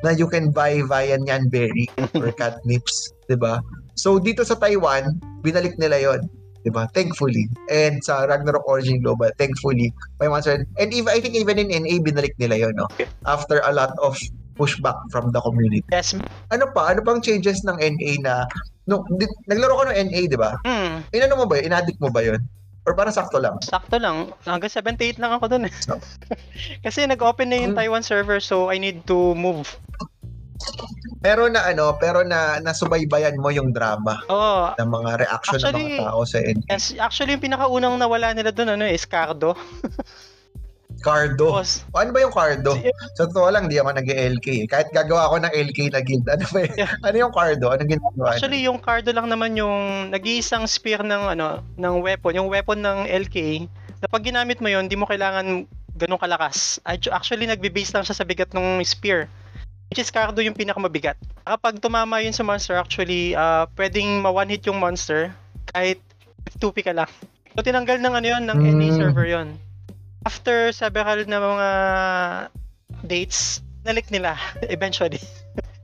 [0.04, 3.12] na you can buy via Nyan Berry or Catnips.
[3.28, 3.62] 'di ba?
[4.00, 5.12] So, dito sa Taiwan,
[5.44, 6.24] binalik nila yon
[6.60, 6.88] 'di ba?
[6.92, 7.52] Thankfully.
[7.68, 10.64] And sa Ragnarok Origin Global, thankfully, may monster.
[10.76, 12.88] And even, I think even in NA, binalik nila yon no?
[13.24, 14.16] After a lot of
[14.56, 16.12] pushback from the community Yes.
[16.52, 16.92] ano pa?
[16.92, 18.44] Ano pang changes ng NA na
[18.84, 20.52] no, di, naglaro ko ng NA, di ba?
[20.64, 21.00] Hmm.
[21.12, 21.72] Inano mo ba yun?
[21.72, 22.40] Inaddict mo ba yun?
[22.84, 23.56] Or parang sakto lang?
[23.60, 24.32] Sakto lang.
[24.44, 25.72] Hanggang 78 lang ako dun eh.
[25.80, 26.00] So-
[26.84, 27.80] Kasi nag-open na yung Hmm.
[27.80, 29.68] Taiwan server so I need to move.
[31.18, 35.88] Pero na ano, pero na nasubaybayan mo yung drama Oh, ng mga reaction ng Actually,
[35.94, 36.64] mga tao sa NA.
[36.66, 39.52] yes, actually yung pinakaunang nawala nila dun ano is Cardo.
[41.00, 41.56] Cardo.
[41.56, 42.76] Tapos, Ano ba yung Cardo?
[42.76, 44.46] Si- Sa totoo lang, di ako nag-LK.
[44.54, 44.66] eh.
[44.66, 46.26] Kahit gagawa ako ng LK na guild.
[46.26, 46.60] Ano ba?
[46.70, 46.92] Yeah.
[47.00, 47.72] Ano yung Cardo?
[47.72, 48.36] Anong ginagawa?
[48.36, 49.72] actually yung Cardo lang naman yung
[50.12, 53.64] nag-iisang spear ng ano ng weapon, yung weapon ng LK.
[53.96, 55.64] Na pag ginamit mo yun, di mo kailangan
[55.96, 56.76] ganun kalakas.
[56.82, 59.24] Actu- Actually, nagbe-base lang siya sa bigat ng spear.
[59.90, 61.18] Which is Cardo yung pinakamabigat.
[61.42, 65.34] Kapag tumama yun sa monster, actually, ah, pwedeng ma-one hit yung monster
[65.74, 65.98] kahit
[66.62, 67.10] 2p ka lang.
[67.58, 68.94] So, tinanggal ng ano yun, ng NA Mm.
[68.94, 69.58] server yun.
[70.22, 71.68] After several na mga
[73.02, 74.38] dates, nalik nila
[74.70, 75.18] eventually.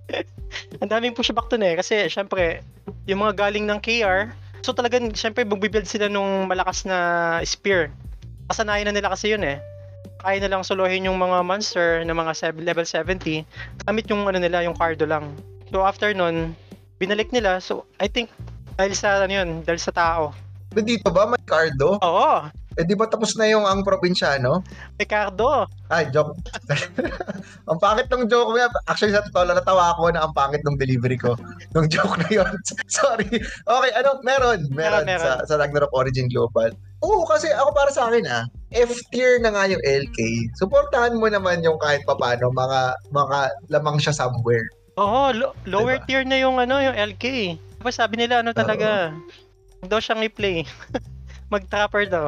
[0.80, 1.74] Ang daming pushback dun eh.
[1.74, 2.62] Kasi, syempre,
[3.10, 4.30] yung mga galing ng KR,
[4.62, 6.98] so talagang, syempre, magbibuild sila nung malakas na
[7.42, 7.90] spear.
[8.46, 9.58] Kasanayan na nila kasi yun eh.
[10.20, 13.44] Kaya na lang solohin yung mga monster na mga level 70
[13.84, 15.32] gamit yung ano nila, yung cardo lang.
[15.70, 16.56] So after nun,
[16.96, 17.60] binalik nila.
[17.60, 18.32] So I think
[18.76, 20.36] dahil sa ano yun, dahil sa tao.
[20.76, 21.96] Dito ba may Cardo?
[22.04, 22.32] Oo,
[22.76, 24.60] Eh di ba tapos na yung ang probinsyano?
[25.00, 25.64] may cardo.
[25.88, 26.36] Ay, joke.
[27.70, 28.68] ang pangit ng joke ko yan.
[28.84, 31.32] Actually, sa totoo lang, natawa ako na ang pangit ng delivery ko.
[31.72, 32.52] Nung joke na yun.
[32.92, 33.28] Sorry.
[33.64, 34.20] Okay, ano?
[34.20, 34.68] Meron.
[34.68, 35.24] Meron, Meron, meron.
[35.24, 36.74] Sa, sa Ragnarok Origin Global.
[37.00, 40.18] Oo, kasi ako para sa akin ah, F tier na nga yung LK.
[40.60, 43.38] Suportahan mo naman yung kahit papano, mga, mga
[43.72, 44.64] lamang siya somewhere.
[44.96, 46.06] Oo, lo- lower Diba?
[46.08, 47.56] tier na yung ano, yung LK.
[47.80, 49.12] Tapos sabi nila ano talaga,
[49.78, 50.64] huwag daw siyang i-play.
[51.52, 52.26] Mag-trapper daw.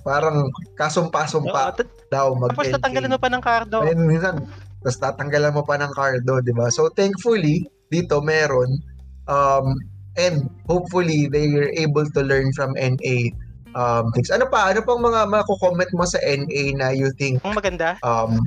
[0.00, 0.48] Parang
[0.80, 3.84] kasumpa-sumpa t- daw mag tapos tatanggalan mo pa ng cardo.
[3.84, 4.34] Ayun, minsan,
[4.80, 6.72] tapos tatanggalan mo pa ng cardo, di ba?
[6.72, 8.80] So, thankfully, dito meron,
[9.28, 9.76] um,
[10.16, 13.36] and hopefully, they are able to learn from NA
[13.76, 14.32] um, things.
[14.32, 14.72] Ano pa?
[14.72, 18.40] Ano pang mga mako-comment mo sa NA na you think Ang maganda, um,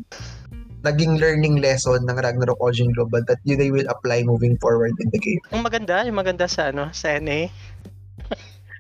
[0.84, 5.08] naging learning lesson ng Ragnarok Origin Global that you, they will apply moving forward in
[5.16, 5.40] the game?
[5.56, 7.48] ang maganda, yung maganda sa ano, sa NA.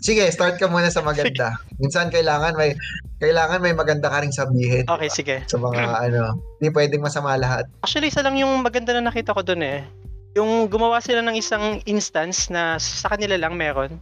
[0.03, 1.55] Sige, start ka muna sa maganda.
[1.79, 2.75] Minsan kailangan may
[3.17, 5.35] kailangan may maganda ka ring sabihin Okay, sige.
[5.47, 7.63] sa mga ano, hindi pwedeng masama lahat.
[7.79, 9.79] Actually, isa lang yung maganda na nakita ko doon eh.
[10.35, 13.95] Yung gumawa sila ng isang instance na sa kanila lang meron.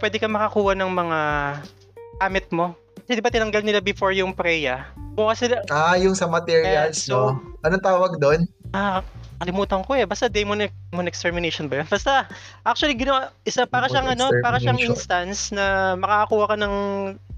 [0.00, 1.20] Pwede ka makakuha ng mga
[2.18, 2.72] gamit mo.
[2.98, 4.88] Kasi di ba tinanggal nila before yung Preya?
[5.12, 7.60] Gumawa sila, Ah, yung sa materials, Eh, so- no?
[7.60, 8.48] Anong tawag doon?
[8.70, 9.04] ah,
[9.38, 10.04] kalimutan ko eh.
[10.04, 11.88] Basta Demon, Demon Extermination ba yun?
[11.94, 12.26] Basta,
[12.66, 16.74] actually, ginawa, isa, para siyang ano, para siyang instance na makakakuha ka ng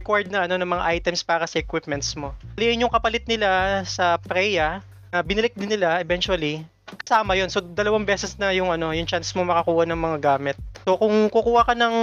[0.00, 2.32] required na ano ng mga items para sa equipments mo.
[2.56, 4.80] Yun yung kapalit nila sa Preya,
[5.12, 6.64] na binilik din nila eventually.
[7.06, 7.46] Kasama yun.
[7.52, 10.56] So, dalawang beses na yung ano, yung chance mo makakuha ng mga gamit.
[10.82, 11.94] So, kung kukuha ka ng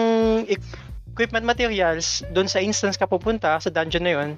[0.47, 0.79] eq-
[1.12, 4.29] equipment materials doon sa instance ka pupunta, sa dungeon na yun,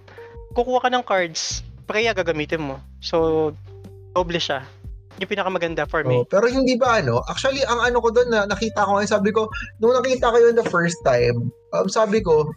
[0.55, 2.77] kukuha ka ng cards, Preya gagamitin mo.
[3.01, 3.51] So,
[4.13, 4.65] doble siya.
[5.19, 6.19] Yung pinakamaganda for me.
[6.19, 7.19] Oh, pero hindi ba ano?
[7.27, 9.51] Actually, ang ano ko doon na nakita ko sabi ko,
[9.83, 12.47] nung nakita ko yun the first time, um, sabi ko,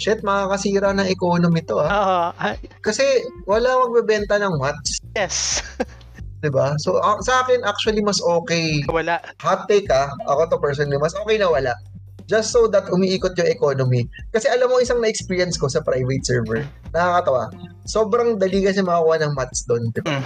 [0.00, 1.88] shit, makakasira ng economy to ah.
[1.88, 2.18] Oo.
[2.32, 3.04] ah, Kasi
[3.44, 5.60] wala magbebenta ng mats, yes.
[6.40, 6.72] 'di ba?
[6.80, 8.80] So ang- sa akin actually mas okay.
[8.88, 9.20] Wala.
[9.44, 11.76] Hot take ah, ako to personally, mas okay na wala.
[12.24, 14.06] Just so that umiikot yung economy.
[14.30, 16.62] Kasi alam mo isang na-experience ko sa private server.
[16.94, 17.50] Nakakatawa.
[17.90, 20.16] Sobrang dali kasi makakuha ng mats doon, 'di ba?
[20.22, 20.24] Mm.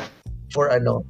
[0.54, 1.02] For ano.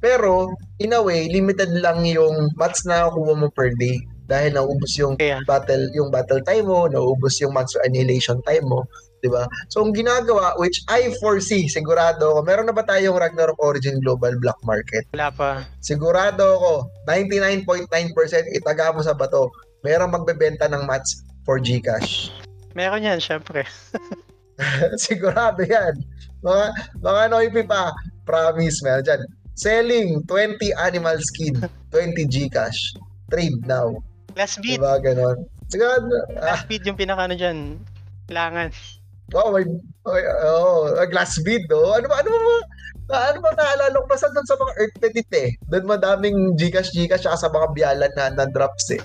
[0.00, 4.94] Pero in a way, limited lang yung mats na nakukuha mo per day dahil naubos
[4.94, 8.86] yung Kaya, battle yung battle time mo, naubos yung monster annihilation time mo,
[9.18, 9.50] 'di ba?
[9.66, 14.38] So ang ginagawa which I foresee, sigurado ako, meron na ba tayong Ragnarok Origin Global
[14.38, 15.10] Black Market?
[15.10, 15.50] wala pa.
[15.82, 16.72] Sigurado ako,
[17.10, 17.90] 99.9%
[18.54, 19.50] itaga mo sa bato.
[19.82, 22.30] Merong magbebenta ng mats for GCash.
[22.78, 23.66] Meron yan, syempre.
[25.04, 25.98] sigurado 'yan.
[26.40, 26.64] Mga
[27.02, 27.90] mga noipi pa,
[28.22, 29.20] promise meron dyan.
[29.60, 31.60] Selling 20 animal skin,
[31.92, 32.96] 20 GCash.
[33.28, 33.92] Trade now.
[34.32, 34.80] Last beat.
[34.80, 35.44] Diba ganon?
[35.68, 36.08] Sigurado,
[36.40, 37.76] ah, Last beat yung pinaka ano dyan.
[38.24, 38.72] Kailangan.
[39.36, 39.68] Oh, may,
[40.08, 41.92] may oh, a glass bead, no?
[41.92, 45.50] Ano ba, ano ba, ano ba naalala ko basta doon sa mga Earth Petit eh.
[45.68, 49.02] Doon madaming Gcash, Gcash, saka sa mga biyalan na, na drops eh.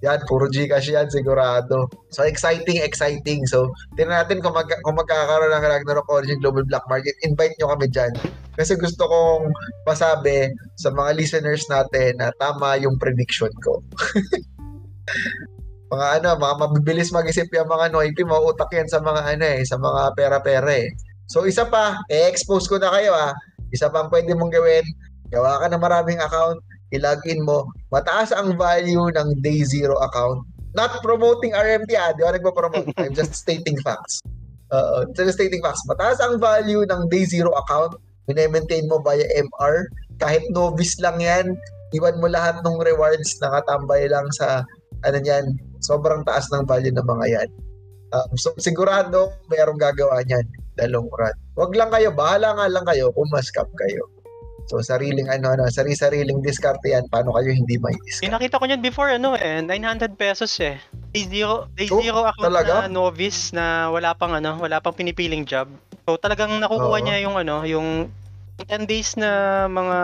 [0.00, 1.84] Yan, puro Gcash yan, sigurado.
[2.08, 3.44] So, exciting, exciting.
[3.44, 3.68] So,
[4.00, 7.12] tingnan natin kung, mag, kung magkakaroon ng Ragnarok Origin Global Black Market.
[7.20, 8.12] Invite nyo kami dyan.
[8.56, 9.52] Kasi gusto kong
[9.84, 10.48] masabi
[10.80, 13.84] sa mga listeners natin na tama yung prediction ko.
[15.92, 19.76] mga ano, mga mabibilis mag-isip yung mga noipi, mauutak yan sa mga ano eh, sa
[19.76, 20.88] mga pera-pera eh.
[21.26, 23.34] So isa pa, i-expose ko na kayo ah.
[23.74, 24.86] Isa pa pwede mong gawin,
[25.30, 26.58] gawa ka ng maraming account,
[26.94, 30.42] ilagin mo, mataas ang value ng day zero account.
[30.74, 32.94] Not promoting RMT ah, di ba nagpo-promote?
[33.02, 34.22] I'm just stating facts.
[34.70, 35.82] Uh, just stating facts.
[35.90, 37.98] Mataas ang value ng day zero account,
[38.30, 39.90] maintain mo via MR,
[40.22, 41.58] kahit novice lang yan,
[41.90, 44.62] iwan mo lahat ng rewards nakatambay lang sa
[45.02, 47.48] ano yan, sobrang taas ng value ng mga yan.
[48.10, 50.46] Um, so, sigurado mayroong gagawa niyan
[50.80, 51.34] the long run.
[51.58, 54.06] Wag lang kayo, bahala nga lang kayo kung mascap kayo.
[54.70, 58.32] So, sariling ano, ano, sari-sariling diskarte yan, paano kayo hindi may Yung discard.
[58.38, 60.78] nakita ko niyan before, ano eh, 900 pesos eh.
[61.10, 62.86] Day zero, day Oh, zero account talaga?
[62.86, 65.66] na novice na wala pang ano, wala pang pinipiling job.
[66.06, 67.04] So talagang nakukuha Oo.
[67.04, 68.14] niya yung ano, yung
[68.62, 69.98] 10 days na mga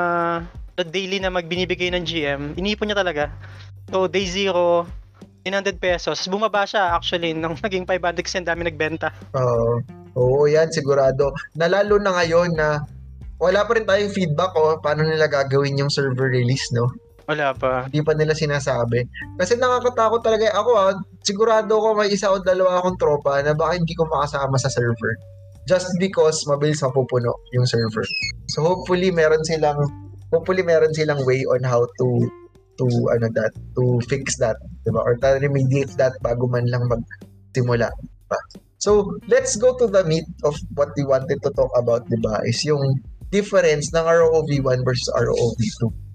[0.75, 3.31] the daily na magbinibigay ng GM, inipon niya talaga.
[3.95, 4.91] So day zero,
[5.47, 6.27] 900 pesos.
[6.27, 9.15] Bumaba siya actually nung naging 500 kasi dami nagbenta.
[9.31, 9.79] Oo.
[10.19, 11.31] oo, yan, sigurado.
[11.55, 12.83] Nalalo na ngayon na
[13.37, 16.89] wala pa rin tayong feedback o paano nila gagawin yung server release, no?
[17.27, 17.91] Wala pa.
[17.91, 19.03] Hindi pa nila sinasabi.
[19.35, 20.55] Kasi nakakatakot talaga.
[20.55, 20.95] Ako ah,
[21.27, 25.19] sigurado ko may isa o dalawa akong tropa na baka hindi ko makasama sa server.
[25.67, 28.07] Just because mabilis mapupuno yung server.
[28.55, 29.83] So hopefully meron silang
[30.31, 32.07] hopefully meron silang way on how to
[32.79, 34.55] to ano that to fix that,
[34.87, 35.03] 'di ba?
[35.03, 37.91] Or to remediate that bago man lang magsimula.
[37.91, 38.39] Diba?
[38.77, 42.45] So, let's go to the meat of what we wanted to talk about, 'di ba?
[42.45, 43.01] Is yung
[43.37, 46.07] difference ng ROV1 versus ROV2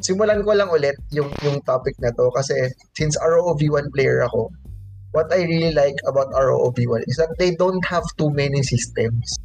[0.00, 2.56] simulan ko lang ulit yung yung topic na to kasi
[2.96, 4.48] since ROV1 player ako,
[5.12, 9.36] what I really like about ROV1 is that they don't have too many systems.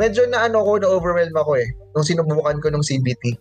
[0.00, 3.36] Medyo na ano ko, na-overwhelm ako eh, nung sinubukan ko nung CBT,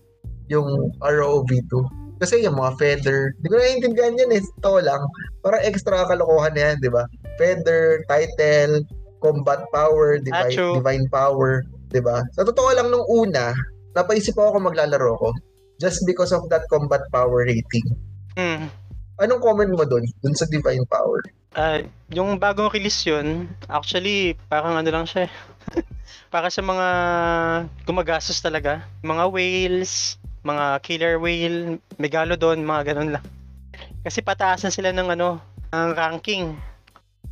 [0.52, 0.68] yung
[1.00, 1.72] ROV2.
[2.20, 5.00] Kasi yung mga feather, di ko naiintindihan yan eh, ito lang.
[5.40, 7.08] Parang extra kalokohan na yan, di ba?
[7.40, 8.84] Feather, title,
[9.24, 10.76] combat power, divine, Acho.
[10.76, 12.22] divine power, di ba?
[12.38, 13.54] Sa totoo lang nung una,
[13.98, 15.30] napaisip ako kung maglalaro ko
[15.80, 17.88] just because of that combat power rating.
[18.38, 18.70] Hmm.
[19.20, 20.06] Anong comment mo doon?
[20.24, 21.20] Doon sa divine power?
[21.58, 21.82] Ah,
[22.14, 25.28] yung bagong release yun, actually, parang ano lang siya.
[25.28, 25.32] eh.
[26.34, 26.88] Para sa mga
[27.84, 28.86] gumagastos talaga.
[29.02, 30.16] Mga whales,
[30.46, 33.26] mga killer whale, megalodon, mga ganun lang.
[34.06, 35.42] Kasi pataasan sila ng ano,
[35.74, 36.56] ang ranking.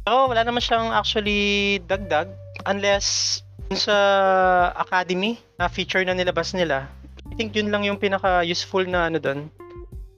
[0.03, 2.27] Pero wala naman siyang actually dagdag
[2.67, 3.39] unless
[3.75, 3.97] sa
[4.79, 6.87] academy na feature na nilabas nila.
[7.27, 9.51] I think yun lang yung pinaka useful na ano doon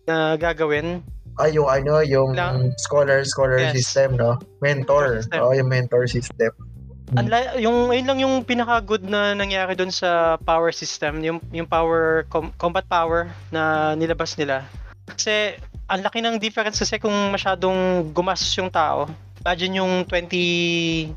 [0.06, 1.02] na gagawin.
[1.40, 2.76] Ay, yung ano, yung Lang.
[2.78, 3.74] scholar scholar Yes.
[3.80, 4.36] system, no?
[4.60, 5.24] Mentor.
[5.24, 5.40] System.
[5.40, 6.52] Oo, yung mentor system.
[7.10, 11.66] Unlike, yung ayun lang yung pinaka good na nangyari doon sa power system, yung yung
[11.66, 14.70] power com- combat power na nilabas nila.
[15.10, 15.58] Kasi
[15.90, 19.10] ang laki ng difference kasi kung masyadong gumastos yung tao.
[19.42, 21.10] Imagine yung 20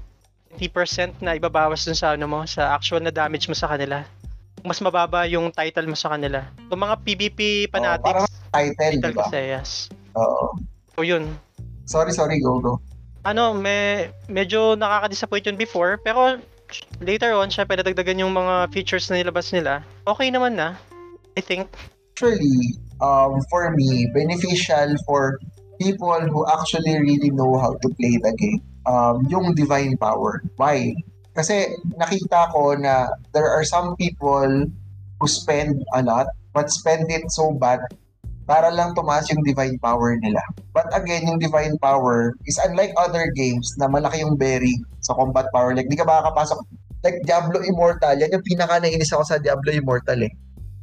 [0.58, 4.04] 20% na ibabawas dun sa ano mo, sa actual na damage mo sa kanila.
[4.62, 6.46] Mas mababa yung title mo sa kanila.
[6.70, 9.22] Yung mga PvP parang fanatics, Title, di title ba?
[9.26, 9.70] kasi, yes.
[10.14, 10.54] Oo.
[10.94, 11.24] So yun,
[11.82, 12.78] Sorry, sorry, go, go.
[13.26, 16.38] ano, me, medyo nakaka-disappoint yun before, pero
[17.02, 19.82] later on, syempre nadagdagan yung mga features na nilabas nila.
[20.06, 20.78] Okay naman na,
[21.34, 21.66] I think.
[22.14, 25.42] Actually, um, for me, beneficial for
[25.82, 28.62] people who actually really know how to play the game.
[28.82, 30.42] Um, yung divine power.
[30.58, 30.96] Why?
[31.32, 34.66] Kasi nakita ko na there are some people
[35.22, 37.80] who spend a lot but spend it so bad
[38.44, 40.42] para lang tumaas yung divine power nila.
[40.74, 45.48] But again, yung divine power is unlike other games na malaki yung berry sa combat
[45.54, 45.72] power.
[45.72, 46.58] Like, di ka makakapasok.
[47.02, 50.32] Like, Diablo Immortal, yan yung pinaka nainis ako sa Diablo Immortal eh.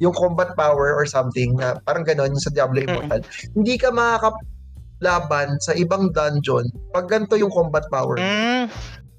[0.00, 3.20] Yung combat power or something na parang ganon yung sa Diablo Immortal.
[3.52, 3.92] Hindi ka
[5.00, 8.16] makakalaban sa ibang dungeon pag ganito yung combat power.
[8.20, 8.68] Mm,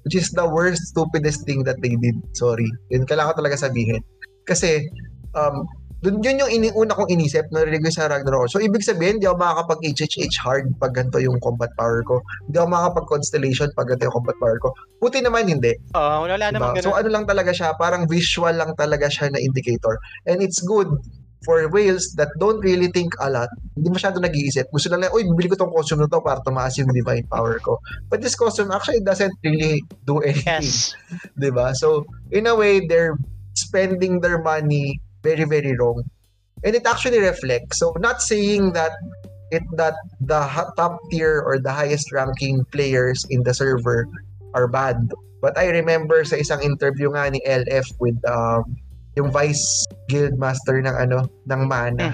[0.02, 2.18] Which is the worst, stupidest thing that they did.
[2.34, 2.66] Sorry.
[2.90, 4.02] Yun, kailangan ko talaga sabihin.
[4.50, 4.82] Kasi,
[5.38, 5.62] um,
[6.02, 8.50] dun, yun yung ini, una kong inisip na narinig ko sa Ragnarok.
[8.50, 12.18] So, ibig sabihin, di ako makakapag-HHH hard pag ganito yung combat power ko.
[12.50, 14.74] Hindi ako makakapag-constellation pag ganito yung combat power ko.
[14.98, 15.70] Puti naman hindi.
[15.94, 16.50] oh, wala Diba?
[16.50, 16.98] naman So, ganun.
[16.98, 20.02] ano lang talaga siya, parang visual lang talaga siya na indicator.
[20.26, 20.90] And it's good
[21.44, 23.48] for whales that don't really think a lot.
[23.74, 24.70] Hindi masyado nag-iisip.
[24.70, 27.58] Gusto lang lang, uy, bibili ko tong costume na to para tumaas yung divine power
[27.58, 27.78] ko.
[28.08, 30.62] But this costume actually doesn't really do anything.
[30.62, 30.94] Yes.
[31.54, 31.74] ba?
[31.74, 33.18] So, in a way, they're
[33.54, 36.02] spending their money very, very wrong.
[36.64, 37.78] And it actually reflects.
[37.78, 38.92] So, not saying that
[39.52, 40.40] it that the
[40.76, 44.08] top tier or the highest ranking players in the server
[44.54, 44.96] are bad.
[45.42, 48.78] But I remember sa isang interview nga ni LF with um,
[49.16, 52.12] yung vice guild master ng ano ng mana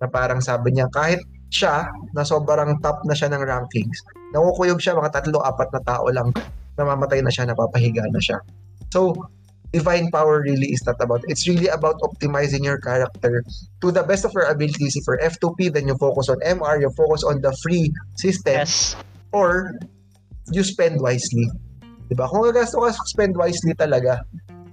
[0.00, 4.02] na parang sabi niya kahit siya na sobrang top na siya ng rankings
[4.36, 6.28] nakukuyog siya mga tatlo apat na tao lang
[6.76, 8.36] namamatay na siya napapahiga na siya
[8.92, 9.16] so
[9.72, 13.40] divine power really is not about it's really about optimizing your character
[13.80, 16.92] to the best of your abilities if you're F2P then you focus on MR you
[16.96, 17.88] focus on the free
[18.20, 18.94] system Yes.
[19.32, 19.74] or
[20.54, 21.50] you spend wisely.
[22.06, 22.30] 'Di ba?
[22.30, 24.22] Kung gagasto ka, spend wisely talaga.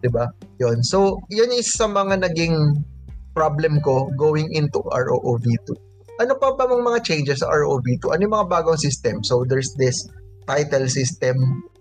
[0.04, 0.28] 'Di ba?
[0.60, 0.84] 'Yon.
[0.84, 2.84] So, 'yun is sa mga naging
[3.32, 5.74] problem ko going into ROV2.
[6.22, 8.14] Ano pa ba mga changes sa ROV2?
[8.14, 9.26] Ano yung mga bagong system?
[9.26, 9.98] So, there's this
[10.46, 11.40] title system.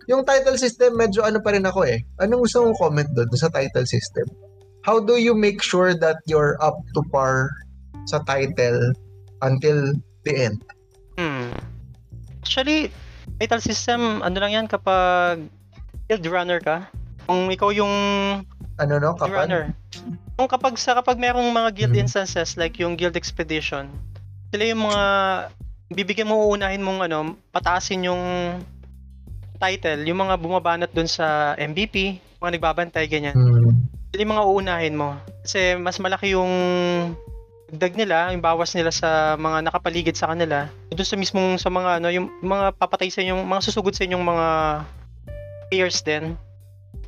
[0.09, 2.01] Yung title system, medyo ano pa rin ako eh.
[2.23, 4.25] Anong gusto mong comment doon sa title system?
[4.83, 7.53] How do you make sure that you're up to par
[8.11, 8.97] sa title
[9.45, 9.95] until
[10.27, 10.59] the end?
[11.15, 11.55] Hmm.
[12.43, 12.91] Actually,
[13.39, 15.47] title system, ano lang yan kapag
[16.11, 16.91] guild runner ka.
[17.33, 17.95] Kung ikaw yung
[18.77, 19.17] Ano no?
[19.17, 19.49] Kapag?
[19.49, 19.65] runner.
[20.37, 22.05] Kung kapag sa kapag merong mga guild Mhm.
[22.05, 23.89] instances like yung guild expedition,
[24.53, 25.03] sila yung mga
[25.89, 27.19] bibigyan mo uunahin mong ano,
[27.49, 28.21] pataasin yung
[29.57, 33.33] title, yung mga bumabanat dun sa MVP, mga nagbabantay ganyan.
[33.33, 33.81] Hmm.
[34.13, 35.17] Sila yung mga uunahin mo.
[35.41, 36.53] Kasi mas malaki yung
[37.73, 40.69] dagdag nila, yung bawas nila sa mga nakapaligid sa kanila.
[40.93, 44.21] Doon sa mismong sa mga ano, yung mga papatay sa inyong, mga susugod sa inyong
[44.21, 44.47] mga
[45.71, 46.37] players din.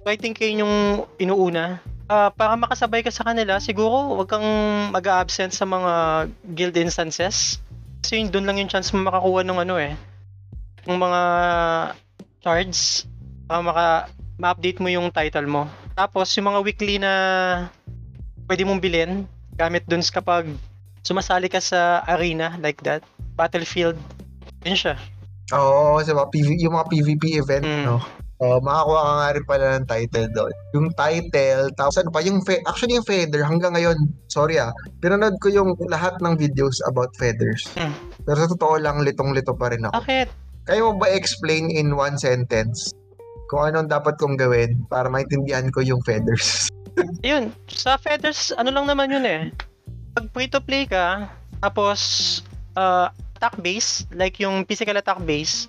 [0.05, 0.76] Think yun yung
[1.16, 1.80] inuuna.
[2.05, 4.44] Ah, para makasabay ka sa kanila, siguro wag kang
[4.92, 5.92] mag-absent sa mga
[6.52, 7.64] guild instances.
[8.05, 9.96] Kasi yun, doon lang yung chance mo makakuha ng ano eh.
[10.84, 11.20] Ng mga
[12.44, 13.09] cards.
[13.48, 13.86] Para maka,
[14.36, 15.64] ma-update mo yung title mo.
[15.96, 17.12] Tapos, yung mga weekly na
[18.44, 19.24] pwede mong bilhin,
[19.57, 20.44] gamit dun sa kapag
[21.00, 23.00] sumasali ka sa arena like that,
[23.40, 23.96] battlefield,
[24.68, 25.00] yun siya.
[25.57, 27.84] Oo, kasi mga PV, yung mga PvP event, Mm.
[27.88, 28.24] no?
[28.43, 30.55] Oh, makakuha ka nga rin pala ng title doon.
[30.74, 33.95] Yung title, tapos ano pa, yung fe- actually yung feather, hanggang ngayon,
[34.26, 37.70] sorry ah, pinanood ko yung lahat ng videos about feathers.
[37.78, 37.95] Mm.
[38.26, 40.03] Pero sa totoo lang, litong-lito pa rin ako.
[40.03, 40.28] Bakit?
[40.66, 42.91] Kaya mo ba explain in one sentence
[43.53, 46.66] kung anong dapat kong gawin para maintindihan ko yung feathers?
[47.26, 49.43] Yun, sa feathers, ano lang naman yun eh.
[50.18, 51.30] Pag free to play ka,
[51.62, 52.43] tapos
[52.74, 55.68] uh, attack base, like yung physical attack base,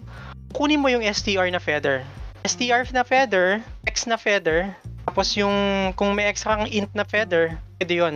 [0.55, 2.01] kunin mo yung STR na feather.
[2.45, 3.57] STR na feather,
[3.89, 4.69] X na feather,
[5.09, 8.15] tapos yung kung may extra kang int na feather, pwede yun.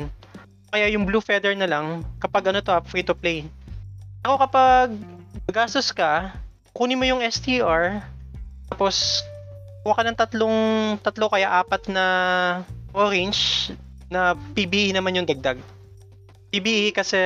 [0.69, 3.49] Kaya yung blue feather na lang, kapag ano to, free to play.
[4.21, 4.93] Ako kapag
[5.49, 6.38] gastos ka,
[6.77, 8.05] kunin mo yung STR,
[8.69, 9.25] tapos
[9.82, 10.57] kuha ka ng tatlong,
[11.01, 12.05] tatlo kaya apat na
[12.93, 13.73] orange
[14.13, 15.57] na PBE naman yung dagdag.
[16.53, 17.17] PBE kasi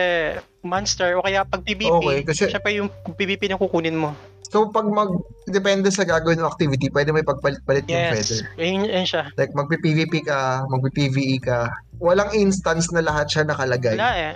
[0.63, 4.15] monster o kaya pag PvP, Okay, kasi- syempre yung PvP na kukunin mo.
[4.53, 5.09] So, pag mag,
[5.49, 8.37] depende sa gagawin ng activity, pwede may pagpalit-palit yung feather.
[8.37, 9.33] Yes, yun, yun siya.
[9.33, 11.73] Like, magpi-PvP ka, magpi-PvE ka.
[11.97, 14.33] Walang instance na lahat siya nakalagay Wala eh.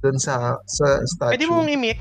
[0.00, 1.36] dun sa sa statue.
[1.36, 2.00] Pwede mong i-mix.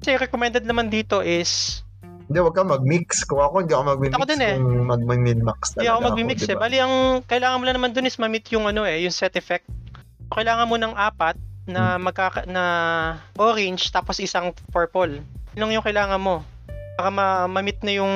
[0.00, 1.84] Kasi recommended naman dito is
[2.30, 3.26] Hindi, wag ka mag-mix.
[3.28, 4.12] Kung ako, hindi ako mag-mix.
[4.16, 4.54] Ako din eh.
[4.56, 6.48] Kung mag-min-max talaga Hindi ako mag-mix diba?
[6.48, 6.56] eh.
[6.56, 6.94] Bali, ang
[7.26, 9.68] kailangan mo lang naman dun is ma-meet yung ano eh, yung set effect.
[10.30, 12.08] Kailangan mo ng apat na Hmm.
[12.08, 12.64] magkaka na
[13.36, 15.20] orange tapos isang purple.
[15.52, 16.40] Yun lang yung kailangan mo.
[17.00, 18.12] Para ma- ma-meet na yung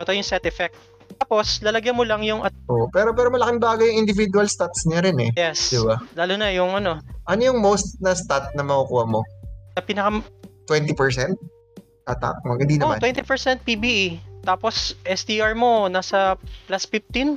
[0.00, 0.72] ito yung set effect.
[1.20, 5.04] Tapos lalagyan mo lang yung at Oo, pero pero malaking bagay yung individual stats niya
[5.04, 5.30] rin eh.
[5.36, 5.68] yes.
[5.68, 6.00] Di ba?
[6.16, 9.20] Lalo na yung ano, Ano yung most na stat na makukuha mo?
[9.76, 10.24] na pinaka
[10.72, 11.36] 20%?
[12.08, 12.56] Attack mo?
[12.56, 13.04] Hindi oh, naman.
[13.04, 14.16] 20% PBE.
[14.40, 17.36] Tapos STR mo nasa plus 15.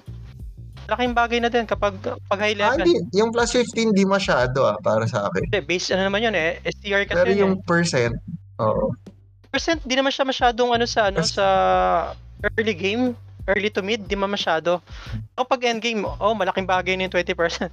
[0.88, 2.88] Laking bagay na din kapag pag high Ah, level.
[2.88, 2.95] hindi.
[3.11, 5.51] Yung plus 15, di masyado ah, para sa akin.
[5.51, 6.63] Hindi, base ano naman yun eh.
[6.63, 7.67] STR kasi Pero yun yung eh.
[7.67, 8.15] percent,
[8.55, 8.95] oo.
[9.51, 11.45] Percent di naman siya masyadong ano sa ano sa
[12.57, 13.13] early game,
[13.45, 14.81] early to mid, di man masyado.
[15.37, 17.69] O pag end game, oh, malaking bagay na yung 20%.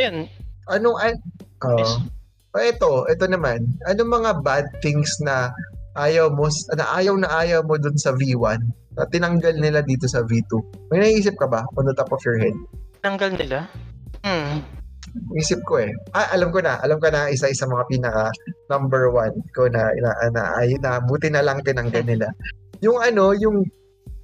[0.00, 0.30] Yan.
[0.68, 1.14] Anong, an.
[1.76, 1.98] Yes.
[2.56, 3.68] Oh, ito, ito naman.
[3.84, 5.52] Anong mga bad things na
[5.98, 8.60] ayaw mo, na ayaw na ayaw mo dun sa V1
[8.96, 10.50] na tinanggal nila dito sa V2?
[10.92, 12.56] May naisip ka ba on the top of your head?
[13.04, 13.68] Tanggal nila.
[14.24, 14.64] Hmm.
[15.32, 15.90] Isip ko eh.
[16.10, 16.76] Ah, alam ko na.
[16.78, 18.28] Alam ko na isa isa mga pinaka
[18.66, 22.28] number one ko na na, na, ay, na buti na lang tinanggal nila.
[22.80, 23.62] Yung ano, yung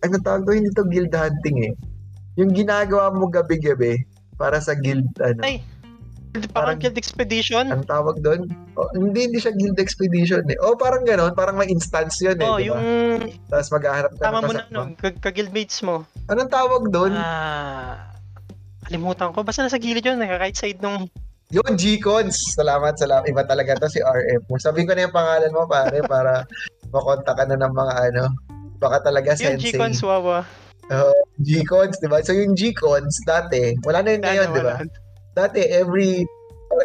[0.01, 1.75] ano tawag doon dito guild hunting eh.
[2.35, 4.01] Yung ginagawa mo gabi-gabi
[4.35, 5.41] para sa guild ano.
[5.41, 5.63] Ay,
[6.35, 7.71] Parang Parang- Guild Expedition.
[7.71, 8.51] Ang tawag doon?
[8.75, 10.59] Oh, hindi hindi siya guild expedition eh.
[10.59, 12.75] Oh, parang ganoon, parang may instance 'yun eh, Oh, di ba?
[12.75, 12.83] yung
[13.47, 14.75] Tapos maghahanap ka tama ng mo na kasama.
[14.83, 16.03] ano, ka- ka-guildmates mo.
[16.27, 17.15] Anong tawag doon?
[17.15, 18.14] Ah,
[18.85, 19.43] kalimutan ko.
[19.43, 21.09] Basta nasa gilid yun, naka right side nung
[21.53, 22.57] Yung G-Cons.
[22.57, 23.29] Salamat, salamat.
[23.29, 24.49] Iba talaga to si RM.
[24.57, 26.43] Sabihin ko na yung pangalan mo, pare, para
[26.89, 28.25] makonta ka na ng mga ano.
[28.81, 29.77] Baka talaga yung sensei.
[29.77, 30.43] G-Con Wawa.
[31.45, 32.25] G-Cons, di ba?
[32.25, 34.77] So yung G-Cons, dati, wala na yun ngayon, di ba?
[35.37, 36.25] Dati, every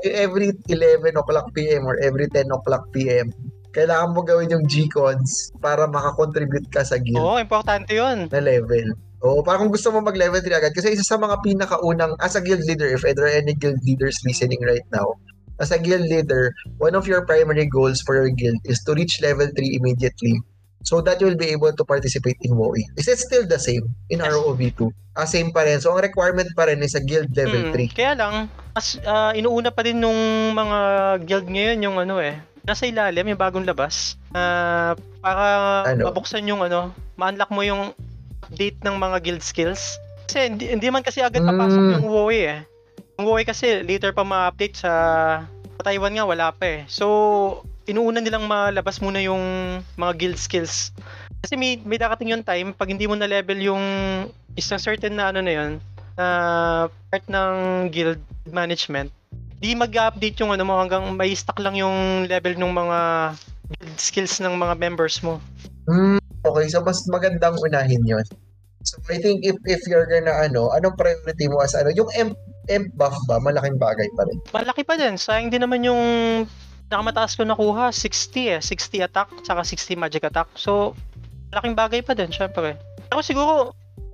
[0.05, 3.33] every 11 o'clock PM or every 10 o'clock PM,
[3.71, 8.25] kailangan mo gawin yung G-Cons para makakontribute ka sa guild Oo, importante yun.
[8.29, 8.93] na level.
[9.19, 10.71] Oo, para kung gusto mo mag-level 3 agad.
[10.71, 14.15] Kasi isa sa mga pinakaunang, as a guild leader, if there are any guild leaders
[14.23, 15.11] listening right now,
[15.59, 19.19] as a guild leader, one of your primary goals for your guild is to reach
[19.19, 20.39] level 3 immediately
[20.87, 22.79] so that you will be able to participate in WoE.
[22.95, 24.31] Is it still the same in Yes.
[24.31, 24.87] ROV2?
[25.19, 25.83] Ah, same pa rin.
[25.83, 27.91] So, ang requirement pa rin is a guild level Hmm, 3.
[27.91, 30.15] Kaya lang, mas ah, inuuna pa din nung
[30.55, 30.79] mga
[31.27, 32.39] guild ngayon yung ano eh.
[32.69, 34.13] Nasa ilalim, yung bagong labas.
[34.29, 34.93] Ah,
[35.25, 35.41] para
[35.89, 36.05] Ano?
[36.05, 37.97] mabuksan yung ano, ma-unlock mo yung
[38.45, 39.97] update ng mga guild skills.
[40.29, 41.93] Kasi hindi, hindi man kasi agad papasok Mm.
[41.97, 42.59] yung WoE eh.
[43.17, 44.93] Yung WoE kasi later pa ma-update sa,
[45.49, 46.79] sa Taiwan nga wala pa eh.
[46.85, 49.41] So, inuuna nilang malabas muna yung
[49.97, 50.93] mga guild skills.
[51.41, 53.81] Kasi may, may darating yung time, pag hindi mo na level yung
[54.53, 55.71] isang certain na ano na yun,
[56.13, 56.25] na
[57.09, 57.53] part ng
[57.89, 59.09] guild management,
[59.59, 62.99] di mag-update yung ano mo hanggang may stock lang yung level ng mga
[63.69, 65.43] guild skills ng mga members mo.
[65.85, 68.23] Hmm, okay, so mas magandang unahin yon.
[68.87, 72.31] So I think if if you're gonna ano, anong priority mo as ano, yung M
[72.71, 74.39] M buff ba, malaking bagay pa rin.
[74.55, 75.19] Malaki pa din.
[75.19, 75.99] Sayang din naman yung
[76.87, 78.61] nakamataas ko nakuha, 60 eh.
[78.61, 80.47] 60 attack, saka 60 magic attack.
[80.55, 80.93] So,
[81.51, 82.77] malaking bagay pa din, syempre.
[83.09, 83.73] Pero siguro,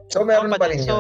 [0.10, 0.96] So meron ano pa rin yun, So,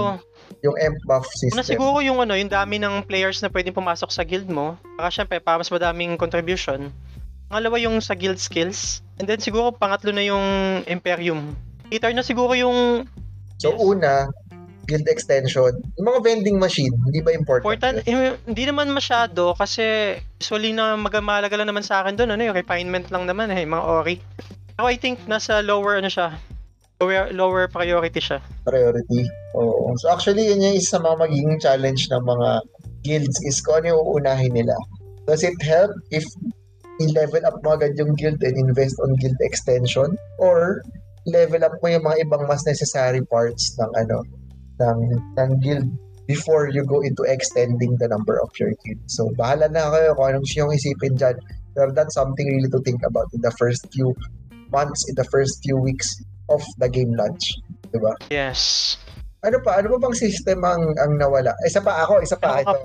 [0.63, 1.77] yung M buff una system.
[1.77, 4.77] siguro yung ano, yung dami ng players na pwedeng pumasok sa guild mo.
[4.97, 6.89] Para syempre, para mas madaming contribution.
[7.49, 9.05] Pangalawa yung sa guild skills.
[9.21, 10.45] And then siguro pangatlo na yung
[10.89, 11.53] Imperium.
[11.93, 13.05] Later na siguro yung
[13.55, 13.79] So Yes.
[13.79, 14.13] una,
[14.85, 15.73] guild extension.
[15.97, 17.65] Yung mga vending machine, hindi ba important?
[17.65, 18.35] Important, yun?
[18.35, 22.57] eh, hindi naman masyado kasi usually na magmalaga lang naman sa akin doon, ano yung
[22.57, 24.15] refinement lang naman eh, mga ori.
[24.77, 26.35] Ako I think nasa lower ano siya,
[27.01, 28.39] lower, lower priority siya.
[28.63, 29.27] Priority.
[29.55, 29.95] Oo.
[29.99, 32.49] So actually, yun yung isa sa mga magiging challenge ng mga
[33.03, 34.75] guilds is kung ano yung uunahin nila.
[35.27, 36.23] Does it help if
[37.01, 40.15] i-level up mo agad yung guild and invest on guild extension?
[40.39, 40.81] Or
[41.27, 44.21] level up mo yung mga ibang mas necessary parts ng ano
[44.79, 44.99] ng
[45.35, 45.87] ng guild
[46.25, 49.01] before you go into extending the number of your guild.
[49.05, 51.37] So, bahala na kayo kung anong yung isipin dyan.
[51.75, 54.15] Pero that's something really to think about in the first few
[54.71, 56.07] months, in the first few weeks
[56.55, 57.59] of the game launch,
[57.91, 58.15] 'di ba?
[58.31, 58.95] Yes.
[59.45, 59.77] Ano pa?
[59.77, 61.53] Ano pa bang system ang ang nawala?
[61.67, 62.79] Isa pa ako, isa pa ito.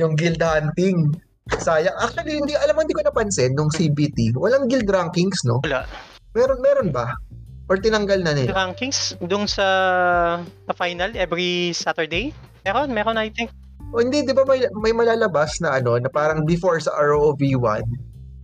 [0.00, 1.12] Yung guild hunting.
[1.60, 1.96] Sayang.
[2.00, 4.36] Actually, hindi alam hindi ko napansin nung CBT.
[4.36, 5.60] Walang guild rankings, no?
[5.64, 5.84] Wala.
[6.32, 7.12] Meron meron ba?
[7.68, 8.56] Or tinanggal na nila?
[8.56, 9.66] Rankings dung sa
[10.40, 12.32] sa final every Saturday?
[12.64, 13.52] Meron, meron I think.
[13.92, 17.80] O hindi, di ba may, may malalabas na ano, na parang before sa ROV1,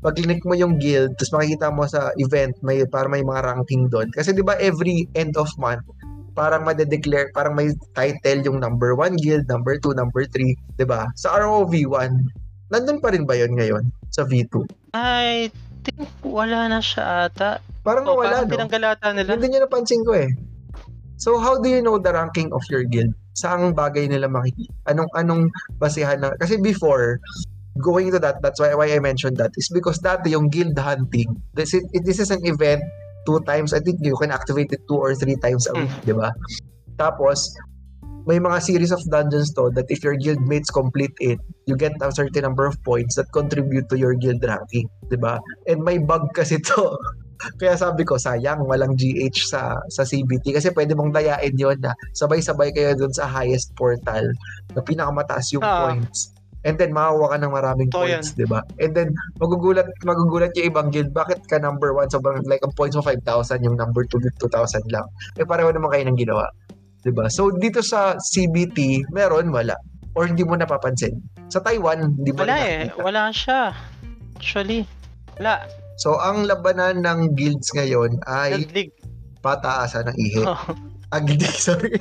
[0.05, 4.12] pag-click mo yung guild, tapos makikita mo sa event, may, para may mga ranking doon.
[4.12, 5.80] Kasi di ba every end of month,
[6.36, 11.09] parang madedeclare, parang may title yung number 1 guild, number 2, number 3, di ba?
[11.16, 12.12] Sa ROV1,
[12.68, 14.68] nandun pa rin ba yon ngayon sa V2?
[14.92, 15.48] I
[15.86, 17.64] think wala na siya ata.
[17.80, 18.52] Parang oh, wala, parang no?
[18.52, 19.30] tinanggal nila.
[19.40, 20.28] Hindi nyo napansin ko eh.
[21.16, 23.14] So how do you know the ranking of your guild?
[23.38, 24.74] Saang bagay nila makikita?
[24.90, 25.42] Anong anong
[25.78, 26.34] basehan na?
[26.36, 27.22] Kasi before,
[27.83, 31.27] going to that that's why why I mentioned that is because dati yung guild hunting
[31.59, 32.83] this is, this is an event
[33.27, 36.12] two times I think you can activate it two or three times a week, di
[36.12, 36.31] ba?
[37.01, 37.51] Tapos
[38.29, 41.93] may mga series of dungeons to that if your guild mates complete it, you get
[42.01, 45.41] a certain number of points that contribute to your guild ranking, di ba?
[45.68, 46.97] And may bug kasi to.
[47.61, 51.93] Kaya sabi ko, sayang, walang GH sa sa CBT kasi pwede mong dayain yon na
[52.16, 54.25] sabay-sabay kayo dun sa highest portal
[54.72, 55.93] na pinakamataas yung Ah.
[55.93, 56.34] points.
[56.64, 58.64] And then makakuha ka ng maraming Totoo points, di ba?
[58.80, 62.96] And then magugulat magugulat yung ibang guild, bakit ka number one sobrang like ang points
[62.96, 65.04] mo 5,000, yung number 2 2,000 lang.
[65.36, 66.48] Eh pareho naman kayo ng ginawa.
[67.04, 67.28] Di ba?
[67.28, 69.76] So dito sa CBT, meron wala
[70.16, 71.20] or hindi mo napapansin.
[71.52, 72.88] Sa Taiwan, hindi mo Wala eh.
[72.96, 73.76] Wala siya.
[74.40, 74.88] Actually.
[75.36, 75.68] Wala.
[76.00, 78.64] So ang labanan ng guilds ngayon ay
[79.44, 80.42] pataasan ng ihe.
[80.48, 80.58] Oh.
[81.12, 81.92] Agdi, sorry.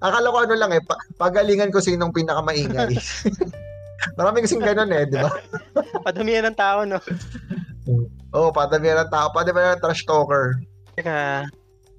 [0.00, 2.94] Akala ko ano lang eh, pa- pagalingan ko sinong pinakamaingay.
[4.16, 5.30] Marami kasing ganun eh, di ba?
[6.06, 7.00] Padamihan ng tao, no?
[8.34, 10.58] Oo, oh, padamihan ng tao, padamihan ng trash talker.
[10.98, 11.46] Teka.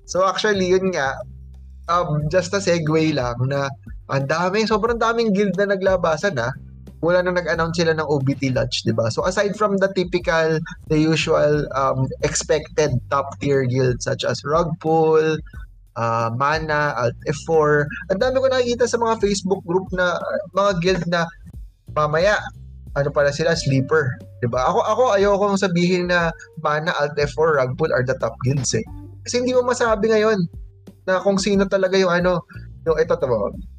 [0.10, 1.16] So actually, yun nga,
[1.88, 3.70] um, just a segue lang na
[4.10, 6.54] ang dami, sobrang daming guild na naglabasan na
[7.06, 9.14] wala na nag-announce sila ng OBT launch, di ba?
[9.14, 10.58] So aside from the typical,
[10.90, 15.38] the usual um, expected top tier guilds such as Rugpull,
[15.96, 20.72] uh, Mana, Alt F4, ang dami ko nakikita sa mga Facebook group na uh, mga
[20.82, 21.30] guild na
[21.96, 22.38] mamaya
[22.96, 24.72] ano pala sila sleeper, 'di ba?
[24.72, 26.32] Ako ako ayoko sabihin na
[26.64, 28.84] Mana, Alt F4, Rugpull are the top guilds eh.
[29.28, 30.48] Kasi hindi mo masabi ngayon
[31.10, 32.46] na kung sino talaga yung ano,
[32.88, 33.28] yung ito to,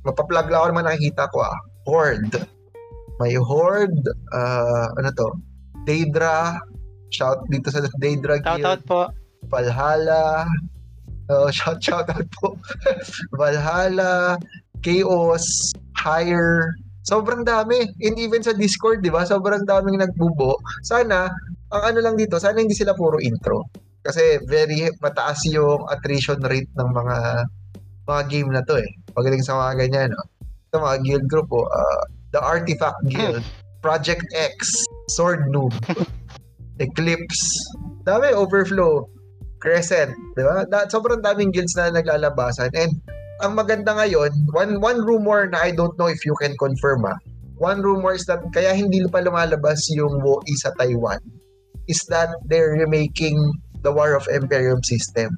[0.05, 1.57] mapaplug lang ako naman nakikita ko ah.
[1.87, 2.45] Horde.
[3.23, 4.05] May Horde,
[4.37, 5.29] ah, ano to,
[5.89, 6.59] Daedra,
[7.15, 9.03] shout dito sa Daedra Shout Guild, out po.
[9.49, 10.45] Valhalla,
[11.31, 12.59] oh, shout, shout out po,
[13.41, 14.37] Valhalla,
[14.83, 16.75] Chaos, Higher,
[17.07, 17.87] sobrang dami.
[18.03, 19.23] And even sa Discord, di ba?
[19.23, 20.59] Sobrang daming nagbubo.
[20.83, 21.31] Sana,
[21.71, 23.71] ang ano lang dito, sana hindi sila puro intro.
[24.03, 27.17] Kasi very mataas yung attrition rate ng mga
[28.07, 28.91] mga game na to eh.
[29.15, 30.27] Pagaling sa mga ganyan, no?
[30.71, 33.43] Ito mga guild group po, ah, The Artifact Guild,
[33.87, 35.75] Project X, Sword Noob,
[36.85, 37.43] Eclipse,
[38.07, 39.11] dami, Overflow,
[39.59, 40.63] Crescent, di ba?
[40.71, 42.71] Da, sobrang daming guilds na naglalabasan.
[42.79, 42.95] And
[43.41, 47.19] ang maganda ngayon, one one rumor na I don't know if you can confirm ah,
[47.61, 51.21] one rumor is that kaya hindi pa lumalabas yung WoE sa Taiwan
[51.89, 53.37] is that they're remaking
[53.83, 55.31] the War of Imperium system.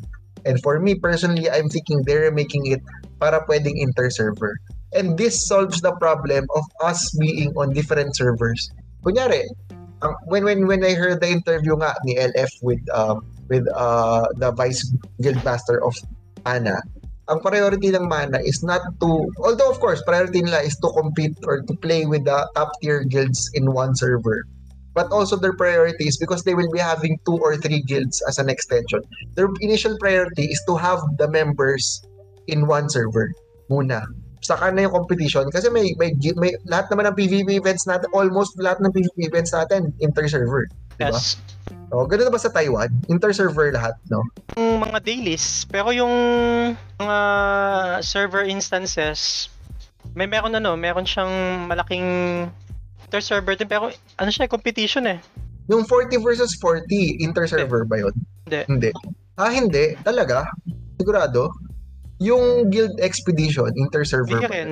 [0.47, 2.81] And for me personally, I'm thinking they're remaking it
[3.21, 4.57] para pwedeng inter-server.
[4.97, 8.71] And this solves the problem of us being on different servers.
[9.05, 9.45] Kunyari,
[10.01, 13.21] ang, when when when I heard the interview nga ni LF with um
[13.53, 14.81] with uh the vice
[15.21, 15.93] guildmaster of
[16.47, 16.81] Mana,
[17.29, 21.37] ang priority ng Mana is not to although of course priority nila is to compete
[21.45, 24.45] or to play with the top tier guilds in one server.
[24.97, 28.41] But also their priority is because they will be having two or three guilds as
[28.43, 29.05] an extension.
[29.39, 32.03] Their initial priority is to have the members
[32.51, 33.31] in one server
[33.71, 34.03] muna.
[34.43, 38.57] Saka na yung competition kasi may may, may lahat naman ng PvP events natin, almost
[38.59, 40.67] lahat ng PvP events natin inter-server.
[40.99, 41.15] Diba?
[41.15, 41.39] Yes.
[41.95, 42.91] O, ganun na ba sa Taiwan?
[43.09, 44.21] Inter-server lahat, no?
[44.59, 46.13] Yung mga dailies, pero yung
[47.01, 47.19] mga
[48.05, 49.49] server instances,
[50.13, 52.05] may meron ano, meron siyang malaking
[53.09, 53.89] inter-server din, pero
[54.19, 55.19] ano siya, competition eh.
[55.69, 58.15] Yung 40 versus 40, inter-server ba yun?
[58.49, 58.61] Hindi.
[58.69, 58.91] Hindi.
[59.37, 59.95] Ah, hindi.
[60.03, 60.49] Talaga?
[60.99, 61.53] Sigurado?
[62.19, 64.55] Yung Guild Expedition, inter-server Hindi ba?
[64.57, 64.71] rin.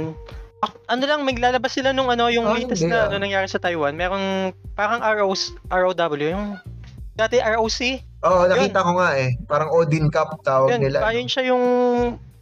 [0.86, 3.06] Ano lang, maglalabas sila nung ano, yung Ah, latest na ah.
[3.06, 3.92] ano nangyari sa Taiwan.
[3.92, 6.56] Merong parang ROs, ROW, yung
[7.12, 7.80] dati ROC.
[8.22, 9.34] Oo, nakita ko nga eh.
[9.44, 10.98] Parang Odin Cup tawag Yun, nila.
[11.00, 11.64] pa- yun siya yung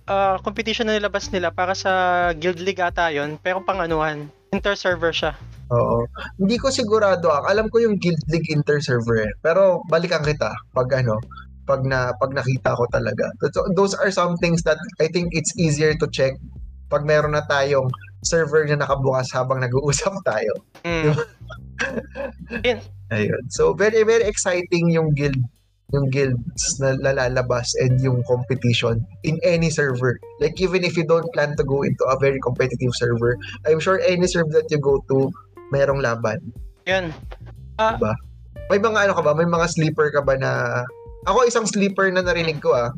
[0.04, 1.92] ah, competition na nilabas nila para sa
[2.32, 4.28] Guild League ata yun, pero pang anuhan.
[4.50, 5.32] Inter-server siya.
[5.70, 6.04] Oo.
[6.36, 7.26] Hindi ko sigurado.
[7.42, 9.32] Alam ko yung Guild League inter-server eh.
[9.40, 11.16] Pero balikan kita pag ano,
[11.64, 13.32] pag na pag nakita ko talaga.
[13.50, 16.36] So, those are some things that I think it's easier to check
[16.86, 17.88] pag meron na tayong
[18.24, 20.52] server na nakabukas habang nag-uusap tayo.
[20.82, 21.14] Mm.
[23.12, 23.42] Ayun.
[23.52, 25.38] So very very exciting yung guild
[25.94, 30.18] yung guilds na lalabas and yung competition in any server.
[30.42, 34.02] Like even if you don't plan to go into a very competitive server, I'm sure
[34.02, 35.30] any server that you go to,
[35.70, 36.50] merong laban.
[36.90, 37.14] Yan.
[38.72, 39.32] May mga ano ka ba?
[39.38, 40.82] May mga sleeper ka ba na...
[41.30, 42.90] Ako isang sleeper na narinig ko ah.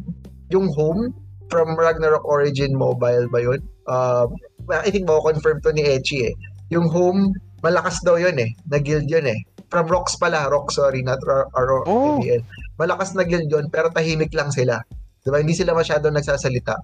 [0.49, 1.13] Yung home
[1.51, 3.61] from Ragnarok Origin Mobile ba yun?
[3.87, 4.27] Uh,
[4.71, 6.35] I think confirm to ni Echi eh.
[6.75, 7.31] Yung home,
[7.63, 8.51] malakas daw yun eh.
[8.71, 9.39] Na guild yun eh.
[9.71, 10.47] From Rocks pala.
[10.51, 11.03] Rocks, sorry.
[11.03, 12.19] Not R- R- Oh.
[12.19, 12.43] ABL.
[12.79, 14.83] Malakas na guild yun, pero tahimik lang sila.
[15.27, 15.43] Diba?
[15.43, 16.79] Hindi sila masyadong nagsasalita.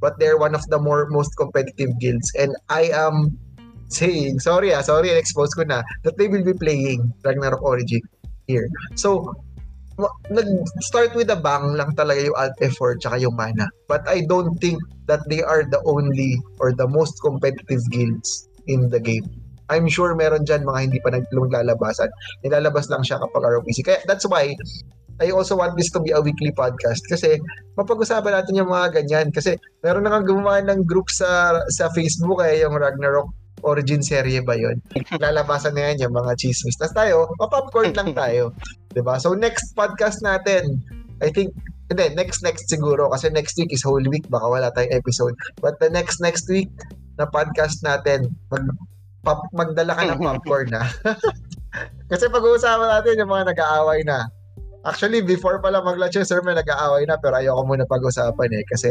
[0.00, 2.32] But they're one of the more most competitive guilds.
[2.34, 3.36] And I am
[3.92, 8.00] saying, sorry ah, sorry, expose ko na, that they will be playing Ragnarok Origin
[8.48, 8.66] here.
[8.96, 9.36] So,
[10.32, 13.68] nag-start with a bang lang talaga yung alt effort tsaka yung mana.
[13.88, 18.88] But I don't think that they are the only or the most competitive guilds in
[18.88, 19.26] the game.
[19.72, 22.12] I'm sure meron dyan mga hindi pa naglalabasan.
[22.44, 23.78] Nilalabas lang siya kapag ROPC.
[23.84, 24.52] Kaya that's why
[25.20, 27.38] I also want this to be a weekly podcast kasi
[27.76, 32.40] mapag-usapan natin yung mga ganyan kasi meron na nga gumawa ng group sa sa Facebook
[32.42, 33.28] eh, yung Ragnarok
[33.62, 34.78] origin serye ba yun?
[35.22, 36.78] Lalabasan na yan yung mga chismis.
[36.78, 38.52] Tapos tayo, mapopcorn lang tayo.
[38.92, 40.82] ba So next podcast natin,
[41.22, 41.54] I think,
[41.90, 45.34] hindi, next next siguro kasi next week is Holy Week, baka wala tayong episode.
[45.60, 46.72] But the next next week
[47.20, 48.64] na podcast natin, mag,
[49.22, 50.88] pop, magdala ka ng popcorn na.
[52.12, 54.28] kasi pag-uusapan natin yung mga nag-aaway na.
[54.82, 58.64] Actually, before pala mag-launch yung sermon, nag-aaway na, pero ayoko muna pag-usapan eh.
[58.66, 58.90] Kasi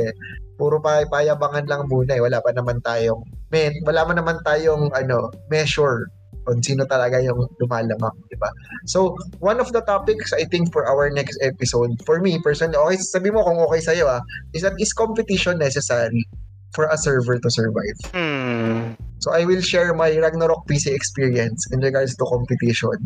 [0.56, 2.24] puro pa payabangan lang muna eh.
[2.24, 3.20] Wala pa naman tayong,
[3.52, 6.08] men, wala man naman tayong, ano, measure
[6.46, 8.50] kung sino talaga yung lumalamak, di ba?
[8.90, 12.98] So, one of the topics, I think, for our next episode, for me, personally, okay,
[12.98, 14.22] sabi mo kung okay sa'yo ah,
[14.58, 16.26] is that is competition necessary
[16.74, 17.98] for a server to survive?
[18.10, 18.98] Hmm.
[19.22, 22.98] So I will share my Ragnarok PC experience in regards to competition.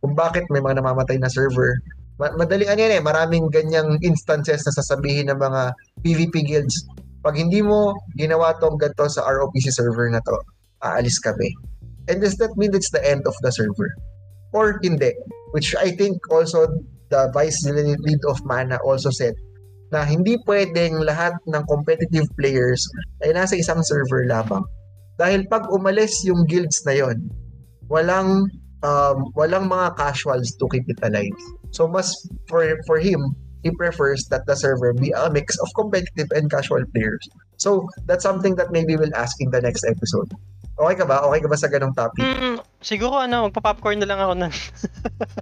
[0.00, 1.76] Kung bakit may mga namamatay na server.
[2.20, 5.62] Ma- madaling ano yan eh, maraming ganyang instances na sasabihin ng mga
[6.04, 6.84] PvP guilds.
[7.22, 10.36] Pag hindi mo ginawa tong ganito sa ROPC server na to,
[10.82, 11.54] aalis kami.
[12.10, 13.94] And does that mean it's the end of the server?
[14.50, 15.14] Or hindi?
[15.54, 16.66] Which I think also
[17.14, 19.36] the vice lead of Mana also said
[19.92, 22.80] na hindi pwedeng lahat ng competitive players
[23.20, 24.64] ay nasa isang server lamang.
[25.20, 27.28] Dahil pag umalis yung guilds na yon,
[27.92, 28.48] walang
[28.80, 31.36] um, walang mga casuals to keep it alive.
[31.72, 32.12] So mas
[32.46, 36.84] for for him, he prefers that the server be a mix of competitive and casual
[36.92, 37.24] players.
[37.56, 40.30] So that's something that maybe we'll ask in the next episode.
[40.78, 41.22] Okay ka ba?
[41.30, 42.24] Okay ka ba sa ganong topic?
[42.24, 44.54] Hmm, siguro ano, magpa-popcorn na lang ako nun.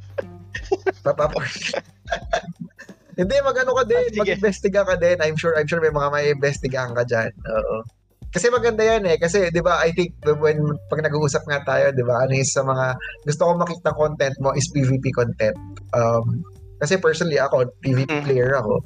[1.06, 1.46] Papapor.
[3.20, 4.10] Hindi, mag-ano ka din.
[4.16, 4.20] Ah.
[4.24, 5.16] Mag-investiga ka din.
[5.20, 7.30] I'm sure, I'm sure may mga may investigahan ka dyan.
[7.46, 7.84] Oo.
[8.30, 9.18] Kasi maganda yan eh.
[9.18, 12.62] Kasi, di ba, I think when, pag nag-uusap nga tayo, di ba, ano is sa
[12.62, 12.94] mga,
[13.26, 15.58] gusto ko makita content mo is PvP content.
[15.94, 16.46] Um,
[16.78, 18.24] kasi personally ako, PvP Mm.
[18.24, 18.80] player ako.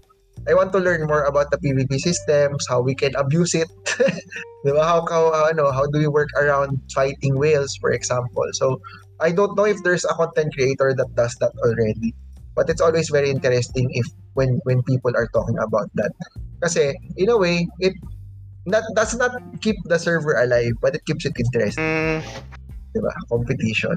[0.44, 3.70] I want to learn more about the PvP systems, how we can abuse it.
[4.64, 4.82] di ba?
[4.84, 8.44] How, how, ano, how do we work around fighting whales, for example.
[8.56, 8.80] So,
[9.20, 12.12] I don't know if there's a content creator that does that already.
[12.54, 16.14] But it's always very interesting if when when people are talking about that.
[16.62, 17.94] Kasi in a way, it
[18.68, 22.20] that does not keep the server alive, but it keeps it interesting, Hmm.
[22.92, 23.12] 'di ba?
[23.28, 23.96] Competition.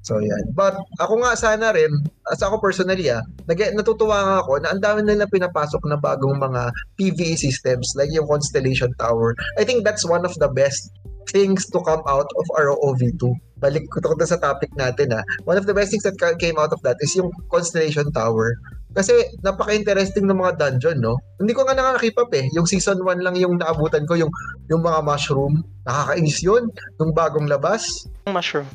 [0.00, 0.56] So yan.
[0.56, 1.92] But ako nga sana rin,
[2.32, 6.40] as ako personally ah, nag natutuwa nga ako na ang dami nila pinapasok na bagong
[6.40, 9.36] mga PvE systems like yung Constellation Tower.
[9.60, 10.88] I think that's one of the best
[11.28, 13.22] things to come out of ROV2.
[13.60, 15.22] Balik ko to sa topic natin ah.
[15.44, 18.56] One of the best things that ca- came out of that is yung Constellation Tower.
[18.90, 19.12] Kasi
[19.46, 21.14] napaka-interesting ng mga dungeon, no?
[21.38, 22.50] Hindi ko nga nakakip up eh.
[22.56, 24.32] Yung season 1 lang yung naabutan ko, yung
[24.66, 25.62] yung mga mushroom.
[25.86, 26.66] Nakakainis yun.
[26.98, 27.86] Nung bagong labas.
[28.26, 28.66] Mushroom.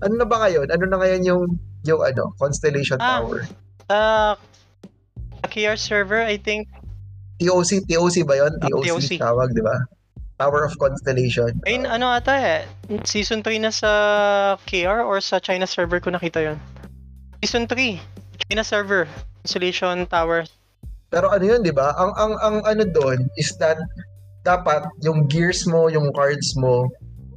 [0.00, 0.72] Ano na ba ngayon?
[0.72, 1.42] Ano na ngayon yung
[1.84, 3.20] yung ano, Constellation Ah.
[3.20, 3.42] Tower?
[3.92, 4.34] Uh,
[5.48, 6.68] KR server, I think.
[7.38, 8.52] TOC, TOC ba yun?
[8.58, 9.10] Ah, TOC, TOC.
[9.20, 9.76] tawag, di ba?
[10.38, 11.50] Tower of Constellation.
[11.66, 12.62] Ayun, ano ata eh.
[13.02, 13.90] Season 3 na sa
[14.70, 16.58] KR or sa China server ko nakita yon.
[17.42, 17.98] Season 3.
[18.46, 19.10] China server.
[19.42, 20.46] Constellation Tower.
[21.10, 21.90] Pero ano yun, di ba?
[21.98, 23.76] Ang, ang, ang ano doon is that
[24.46, 26.86] dapat yung gears mo, yung cards mo,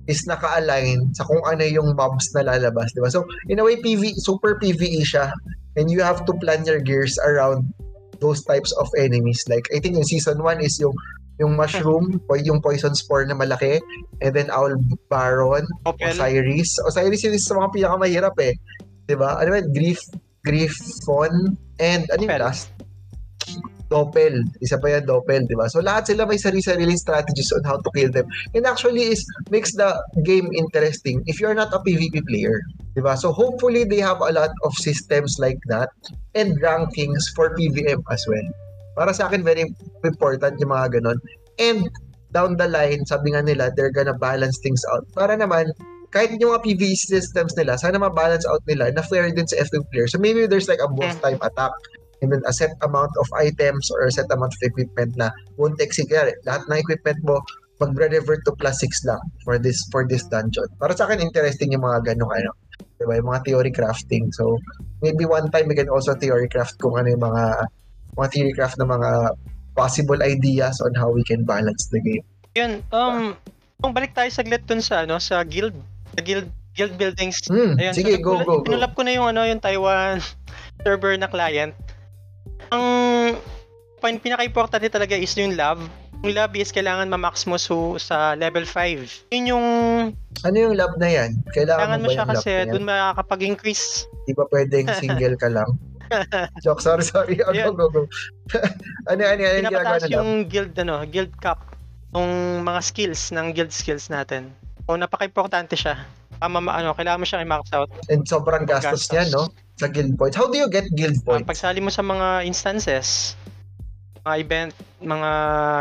[0.06, 3.10] is naka-align sa kung ano yung mobs na lalabas, di ba?
[3.10, 5.34] So, in a way, PV, super PvE siya.
[5.80, 7.72] And you have to plan your gears around
[8.20, 9.42] those types of enemies.
[9.48, 10.94] Like, I think yung season 1 is yung
[11.42, 13.82] yung mushroom, yung poison spore na malaki,
[14.22, 14.78] and then Owl
[15.10, 16.14] Baron, Opel.
[16.14, 16.78] Osiris.
[16.86, 18.54] Osiris yun is sa mga pinakamahirap eh.
[19.10, 19.42] 'Di ba?
[19.42, 19.74] Ano yun?
[19.74, 20.00] Grief,
[20.46, 22.70] Griffon, and ano yung last?
[23.92, 24.48] Doppel.
[24.64, 25.68] Isa pa yan, Doppel, di ba?
[25.68, 28.24] So lahat sila may sarili-sariling strategies on how to kill them.
[28.56, 29.20] And actually is
[29.52, 29.92] makes the
[30.24, 32.64] game interesting if you're not a PvP player.
[32.96, 33.20] Di ba?
[33.20, 35.92] So hopefully they have a lot of systems like that
[36.40, 38.48] and rankings for PVM as well.
[38.96, 39.68] Para sa akin, very
[40.04, 41.20] important yung mga ganon.
[41.60, 41.88] And
[42.32, 45.08] down the line, sabi nga nila, they're gonna balance things out.
[45.16, 45.72] Para naman,
[46.12, 49.88] kahit yung mga PvE systems nila, sana ma-balance out nila na fair din sa F2
[49.92, 50.08] player.
[50.12, 51.72] So maybe there's like a both time attack
[52.20, 55.80] and then a set amount of items or a set amount of equipment na won't.
[55.80, 57.40] Kaya lahat ng equipment mo,
[57.82, 60.70] mag-revert to plus 6 lang for this for this dungeon.
[60.78, 62.52] Para sa akin, interesting yung mga ganong ano.
[63.02, 63.18] Diba?
[63.18, 64.30] Yung mga theory crafting.
[64.38, 64.62] So,
[65.02, 67.66] maybe one time we can also theory craft kung ano yung mga
[68.18, 69.10] mga theory craft na mga
[69.76, 72.26] possible ideas on how we can balance the game.
[72.56, 73.36] Yun, um,
[73.80, 75.74] kung balik tayo saglit dun sa, ano, sa guild,
[76.14, 77.40] sa guild, guild buildings.
[77.48, 78.68] Hmm, Ayun, sige, so, go, go, go.
[78.68, 80.20] Pinulap ko na yung, ano, yung Taiwan
[80.84, 81.72] server na client.
[82.72, 82.86] Ang
[84.04, 85.80] pin- pinaka-importante talaga is yung lab.
[86.22, 89.34] Yung lab is kailangan ma-max mo so, sa level 5.
[89.34, 89.68] Yun yung
[90.42, 91.38] Ano yung lab na yan?
[91.54, 94.06] Kailangan, kailangan mo mo siya kasi dun makakapag-increase.
[94.28, 95.70] Di ba pwedeng single ka lang?
[96.66, 97.36] Joke, sorry, sorry.
[97.42, 97.74] Oh, Ayun.
[97.74, 98.02] go, go, go.
[99.12, 100.16] ano, ano, ano, yung Pinapataas na lab?
[100.18, 101.60] yung guild, ano, guild cap.
[102.12, 102.32] Yung
[102.62, 104.52] mga skills ng guild skills natin.
[104.86, 106.04] O napaka-importante siya.
[106.38, 107.88] Tama, ma- ano, kailangan mo siya i-max out.
[108.08, 109.12] And sobrang gastos Gastos.
[109.12, 109.48] niya, no?
[109.78, 110.36] Sa guild points.
[110.36, 111.48] How do you get guild Uh, points?
[111.48, 113.34] pagsali mo sa mga instances,
[114.22, 115.30] mga event, mga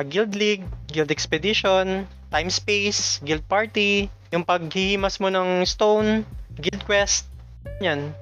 [0.08, 6.22] guild league, guild expedition, time space, guild party, yung paghihimas mo ng stone,
[6.56, 7.26] guild quest,
[7.80, 8.14] yan.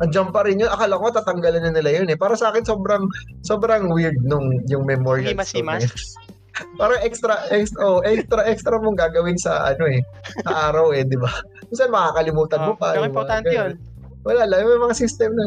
[0.00, 0.68] Andiyan pa rin yun.
[0.68, 2.16] Akala ko tatanggalan na nila yun eh.
[2.16, 3.04] Para sa akin, sobrang
[3.40, 5.84] sobrang weird nung yung memorial Himas-himas?
[6.76, 10.04] Parang extra, extra, oh, extra, extra mong gagawin sa ano eh,
[10.44, 11.30] sa araw eh, di ba?
[11.72, 12.92] Minsan makakalimutan mo Oh, pa.
[12.92, 13.56] pero yung mga importante ganun.
[13.56, 13.72] yun.
[14.20, 15.44] Wala lang, may mga system na.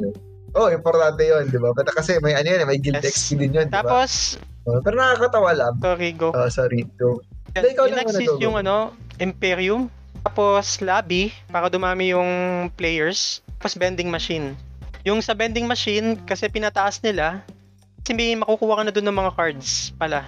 [0.53, 1.69] Oh, importante yun, di ba?
[1.75, 3.13] Kasi may ano yan, may guild Yes.
[3.13, 3.83] XP din yun, di ba?
[3.83, 5.73] Tapos, Oh, pero nakakatawa lang.
[5.77, 6.31] sorry, go.
[6.31, 6.87] Oh, sorry.
[6.95, 7.19] Go.
[7.51, 9.91] Hindi, ikaw yung next is yung ano, Imperium.
[10.23, 12.31] Tapos lobby, para dumami yung
[12.73, 13.42] players.
[13.63, 14.59] Tapos vending machine.
[15.07, 17.39] Yung sa vending machine, kasi pinataas nila,
[18.03, 20.27] kasi may makukuha ka na doon ng mga cards pala.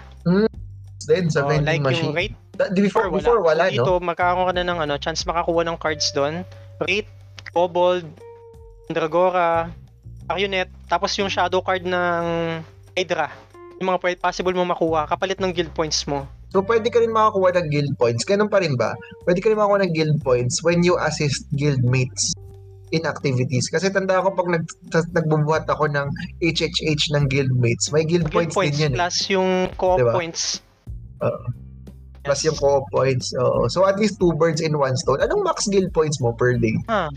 [1.03, 2.07] Then, sa Oh, vending like machine.
[2.07, 3.19] yung rate Da- before, wala.
[3.19, 4.07] before wala, So, dito, no?
[4.07, 6.47] magkakaroon ka na ng ano, chance makakuha ng cards doon.
[6.79, 7.11] Rate,
[7.51, 8.07] Kobold,
[8.87, 9.67] Dragora,
[10.25, 12.23] Marionette, tapos yung shadow card ng
[12.95, 13.27] Hydra.
[13.83, 16.23] Yung mga possible mo makuha kapalit ng guild points mo.
[16.55, 18.23] So, pwede ka rin makakuha ng guild points.
[18.23, 18.95] Ganun pa rin ba?
[19.27, 21.83] Pwede ka rin makakuha ng guild points when you assist guild
[22.85, 23.65] mates in activities.
[23.69, 24.63] Kasi tanda ko pag nag,
[25.13, 26.07] nagbubuhat ako ng
[26.41, 28.93] HHH ng guild mates, may guild, Guild points, points, din yun.
[28.93, 28.97] eh.
[28.97, 30.13] plus yung co-op Diba?
[30.13, 30.41] points.
[32.25, 33.33] Plus yung co-op points.
[33.37, 33.69] Oo.
[33.69, 35.21] So, at least two birds in one stone.
[35.21, 36.73] Anong max guild points mo per day?
[36.89, 37.09] Ah.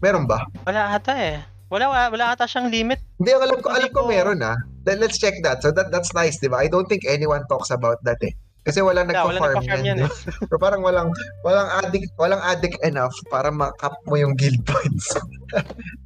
[0.00, 0.44] Meron ba?
[0.64, 1.40] Wala ata eh.
[1.68, 3.00] Wala, wala, wala ata siyang limit.
[3.20, 4.56] Hindi, alam ko, alam ko meron ah.
[4.84, 5.60] Let, let's check that.
[5.64, 6.60] So, that that's nice, di ba?
[6.60, 8.32] I don't think anyone talks about that eh.
[8.64, 9.96] Kasi walang Wala, wala nagpa-farm nagpa-farm yan.
[10.00, 10.12] di ba?
[10.48, 11.08] Pero parang walang
[11.44, 15.12] walang addict walang addict enough para ma-cap mo yung guild points.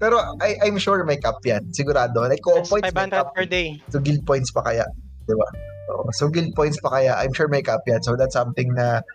[0.02, 1.70] Pero I, I'm sure may cap yan.
[1.70, 2.26] Sigurado.
[2.26, 3.30] Like co points may 500 cap.
[3.30, 3.78] per day.
[3.94, 4.82] So guild points pa kaya.
[5.30, 5.46] Di ba?
[5.94, 6.10] Oo.
[6.18, 7.14] So guild points pa kaya.
[7.14, 8.02] I'm sure may cap yan.
[8.02, 9.06] So that's something na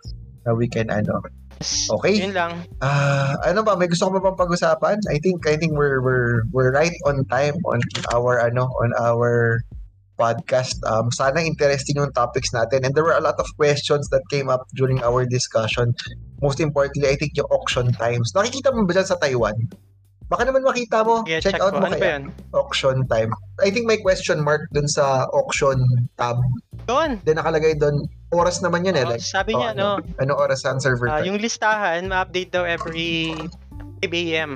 [0.48, 1.20] na we can ano.
[1.64, 2.20] Okay.
[2.20, 2.64] Yun lang.
[2.84, 3.76] Ah, ano ba?
[3.80, 4.98] May gusto ko pa bang pag-usapan?
[5.08, 7.80] I think I think we're we're we're right on time on
[8.12, 9.64] our ano on our
[10.24, 10.80] podcast.
[10.88, 12.88] Um, sana interesting yung topics natin.
[12.88, 15.91] And there were a lot of questions that came up during our discussion.
[16.39, 18.32] Most importantly, I think yung auction times.
[18.32, 19.59] Nakikita mo ba dyan sa Taiwan?
[20.32, 21.21] Baka naman makita mo.
[21.28, 21.84] Yeah, check, check, out ko.
[21.84, 22.17] mo Ano kaya.
[22.17, 22.24] yan?
[22.55, 23.30] Auction time.
[23.59, 25.78] I think may question mark dun sa auction
[26.15, 26.39] tab.
[26.88, 27.19] Doon.
[27.28, 29.05] Then nakalagay dun, oras naman yun eh.
[29.05, 31.28] Oh, Like, sabi oh, niya, ano, no, Anong oras ang server time?
[31.28, 33.36] yung listahan, ma-update daw every
[34.01, 34.51] 5 a.m.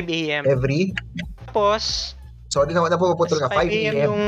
[0.00, 0.42] 5 a.m.
[0.48, 0.90] Every?
[1.44, 2.14] Tapos,
[2.54, 3.50] Sorry na, napuputol ka.
[3.50, 3.94] 5 5 a.m.
[3.98, 4.22] yung,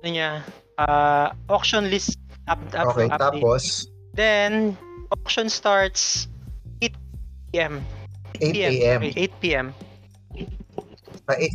[0.00, 0.40] ano niya,
[0.80, 2.16] ah, auction list
[2.48, 3.20] up, up, Okay, update.
[3.20, 4.76] tapos Then,
[5.12, 6.28] auction starts
[6.80, 6.96] 8
[7.52, 7.84] p.m.
[8.40, 9.00] 8 a.m.
[9.04, 9.66] Okay, 8 p.m.
[11.28, 11.52] Ah, 8,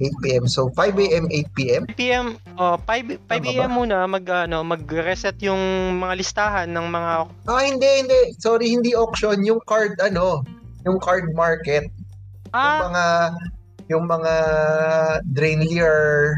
[0.00, 0.44] 8 p.m.
[0.46, 1.82] So 5 a.m., 8 p.m.
[1.94, 2.26] 8 p.m.
[2.58, 3.70] Oh, 5 5 Tama a.m.
[3.70, 5.60] muna mag ano, mag-reset yung
[6.02, 7.12] mga listahan ng mga
[7.46, 8.20] Ah, hindi, hindi.
[8.38, 9.42] Sorry, hindi auction.
[9.44, 10.42] Yung card, ano,
[10.88, 11.86] yung card market.
[12.50, 13.04] Yung ah, mga,
[13.90, 14.34] yung mga
[15.26, 16.32] Drainlier,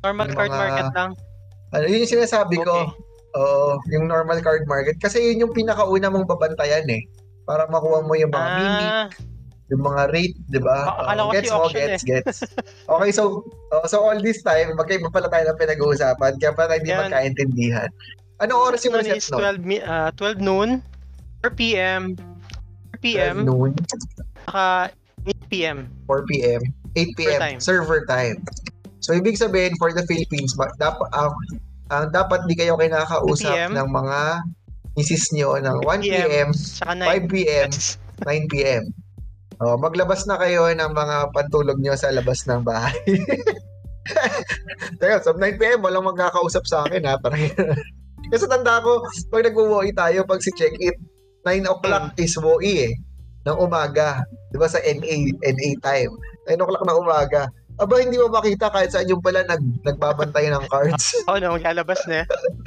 [0.00, 1.10] normal yung card mga- market lang.
[1.70, 2.72] ano, yun yung sinasabi ko.
[2.88, 3.04] Okay.
[3.36, 4.96] Oo, yung normal card market.
[4.96, 7.04] Kasi yun yung pinakauna mong babantayan eh.
[7.44, 9.06] Para makuha mo yung mga Ah,
[9.68, 10.88] yung mga rate, di ba?
[10.88, 12.38] Ko gets mo, gets, gets.
[12.96, 13.44] Okay, so,
[13.74, 17.10] oh, so all this time, magkaiba pala tayo ng pinag-uusapan, kaya pala hindi Yan.
[17.10, 17.90] magkaintindihan.
[18.40, 19.60] Anong oras yung reset nun?
[19.60, 20.80] 12 mi- ah, 12 noon
[21.42, 22.02] 4 p.m.
[22.94, 23.36] 4 p.m.
[23.42, 23.70] 12 noon,
[24.48, 24.64] saka
[25.26, 25.78] 8 p.m.
[26.08, 26.62] 4 p.m.,
[26.96, 27.40] 8 p.m.
[27.40, 27.60] time.
[27.60, 28.40] server time.
[29.04, 31.30] So, ibig sabihin, for the Philippines, dapat, ang
[31.94, 33.70] ang dapat di kayo kinakausap 2 p.m.
[33.78, 34.18] ng mga
[34.98, 36.26] misis nyo ng 1 p.m.
[36.26, 37.32] p.m., Saka 5 9.
[37.32, 37.68] p.m.,
[38.24, 38.82] 9 p.m.
[39.56, 42.96] Oh, maglabas na kayo ng mga pantulog nyo sa labas ng bahay.
[45.00, 45.80] Teka, sa 9 p.m.
[45.84, 47.16] walang magkakausap sa akin ha.
[47.20, 47.40] Parang,
[48.32, 50.96] kasi tanda ko, pag nag-WOE tayo, pag si check-in,
[51.46, 52.92] 9 o'clock is WOE eh.
[53.46, 54.26] Ng umaga.
[54.50, 56.12] Di ba sa NA, NA time.
[56.50, 57.42] 9 o'clock na umaga.
[57.76, 61.12] Aba, hindi mo makita kahit saan yung pala nag, nagbabantay ng cards.
[61.28, 62.24] Oo, no, lalabas na.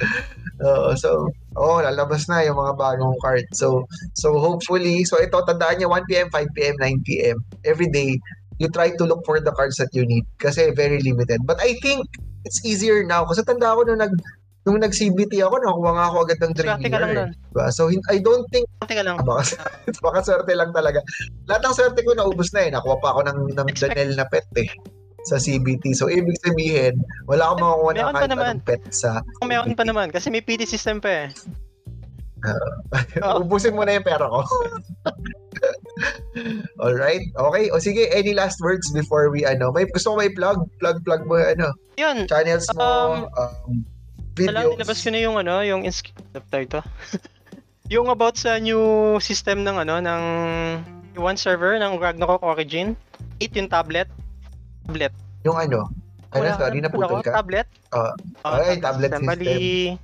[0.70, 1.26] Oo, so,
[1.58, 3.42] oh, lalabas na yung mga bagong card.
[3.50, 7.36] So, so hopefully, so ito, tandaan niyo, 1 p.m., 5 p.m., 9 p.m.
[7.66, 8.22] Every day,
[8.62, 11.42] you try to look for the cards that you need kasi very limited.
[11.42, 12.06] But I think
[12.44, 14.12] it's easier now kasi tanda ko nung nag
[14.64, 17.18] nung nag-CBT ako, nakuha nga ako agad ng Swerte Dream ka lang Year.
[17.24, 17.30] nun.
[17.48, 17.66] Diba?
[17.72, 19.16] So, I don't think, Swerte ka lang.
[19.16, 19.42] ah, baka,
[20.04, 21.00] baka swerte lang talaga.
[21.48, 22.70] Lahat ng swerte ko naubos na eh.
[22.70, 24.68] Nakuha pa ako ng, ng Expect- na pet eh
[25.28, 25.92] sa CBT.
[25.92, 26.96] So, ibig sabihin,
[27.28, 30.64] wala akong makukuha na kahit anong pet sa Kung meron pa naman, kasi may PD
[30.64, 31.28] system pa eh.
[33.20, 33.44] Oo.
[33.44, 34.40] Ubusin mo na yung pera ko.
[36.80, 37.20] Alright.
[37.36, 37.68] Okay.
[37.68, 39.68] O sige, any last words before we ano?
[39.72, 41.68] May gusto ko may plug, plug plug mo ano,
[42.00, 43.84] Yun, channels mo, Um, um,
[44.48, 44.72] Videos.
[44.76, 46.04] nilabas ko na yung ano, yung ins-
[46.36, 46.80] ito.
[47.94, 50.22] yung about sa new system ng ano, ng
[51.18, 52.94] one server ng Ragnarok Origin.
[53.42, 54.08] 8 yung tablet.
[54.86, 55.12] Tablet.
[55.44, 55.90] Yung ano?
[56.30, 57.42] Ano, Wala, sorry, naputol ka.
[57.42, 57.66] Tablet?
[57.90, 58.14] Ah,
[58.46, 59.26] Oo, ay, tablet system.
[59.26, 59.98] Bali,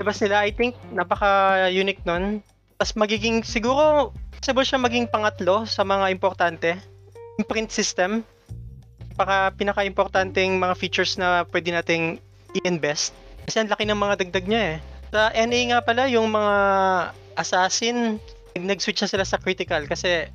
[0.00, 2.40] labas nila, I think, napaka-unique nun.
[2.80, 6.80] Tapos magiging, siguro, possible siya maging pangatlo sa mga importante.
[7.36, 8.24] Yung print system.
[9.20, 12.16] Paka pinaka-importanting mga features na pwede nating
[12.56, 13.12] i-invest.
[13.50, 14.76] Kasi ang laki ng mga dagdag niya eh.
[15.10, 16.54] Sa NA nga pala, yung mga
[17.34, 18.22] assassin,
[18.54, 20.30] nag-switch na sila sa critical kasi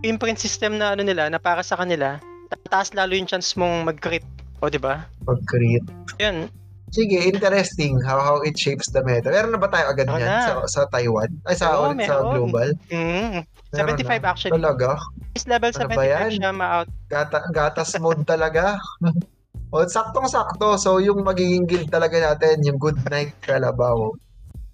[0.00, 2.16] yung print system na ano nila, na para sa kanila,
[2.48, 4.24] tataas lalo yung chance mong mag-crit.
[4.64, 5.04] O, di ba?
[5.28, 5.84] Pag-create.
[6.16, 6.48] Yun,
[6.96, 9.28] Sige, interesting how how it shapes the meta.
[9.28, 11.28] Meron na ba tayo agad yan sa, sa Taiwan?
[11.44, 12.72] Ay, sa, Oo, ulit sa global?
[12.88, 13.44] Mm,
[13.74, 14.28] Meron 75 na.
[14.32, 14.54] actually.
[14.56, 14.88] Talaga?
[15.36, 16.30] Is level Ano ba 75 yan?
[16.40, 16.88] siya ma-out.
[17.12, 18.80] Gata, gatas mode talaga.
[19.76, 20.80] o, saktong-sakto.
[20.80, 24.16] So, yung magiging guild talaga natin, yung Good Night Kalabaw.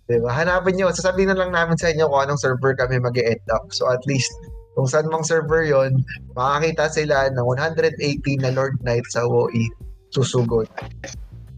[0.06, 0.30] Diba?
[0.30, 0.94] Hanapin nyo.
[0.94, 3.66] Sasabihin na lang namin sa inyo kung anong server kami mag end up.
[3.74, 4.30] So, at least,
[4.78, 6.00] kung saan mang server yon
[6.32, 7.98] makakita sila ng 180
[8.44, 9.68] na Lord Knight sa WoE.
[10.12, 10.68] Susugod.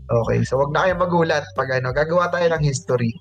[0.04, 0.38] Okay.
[0.44, 1.90] So, wag na kayo magulat pag ano.
[1.90, 3.12] Gagawa tayo ng history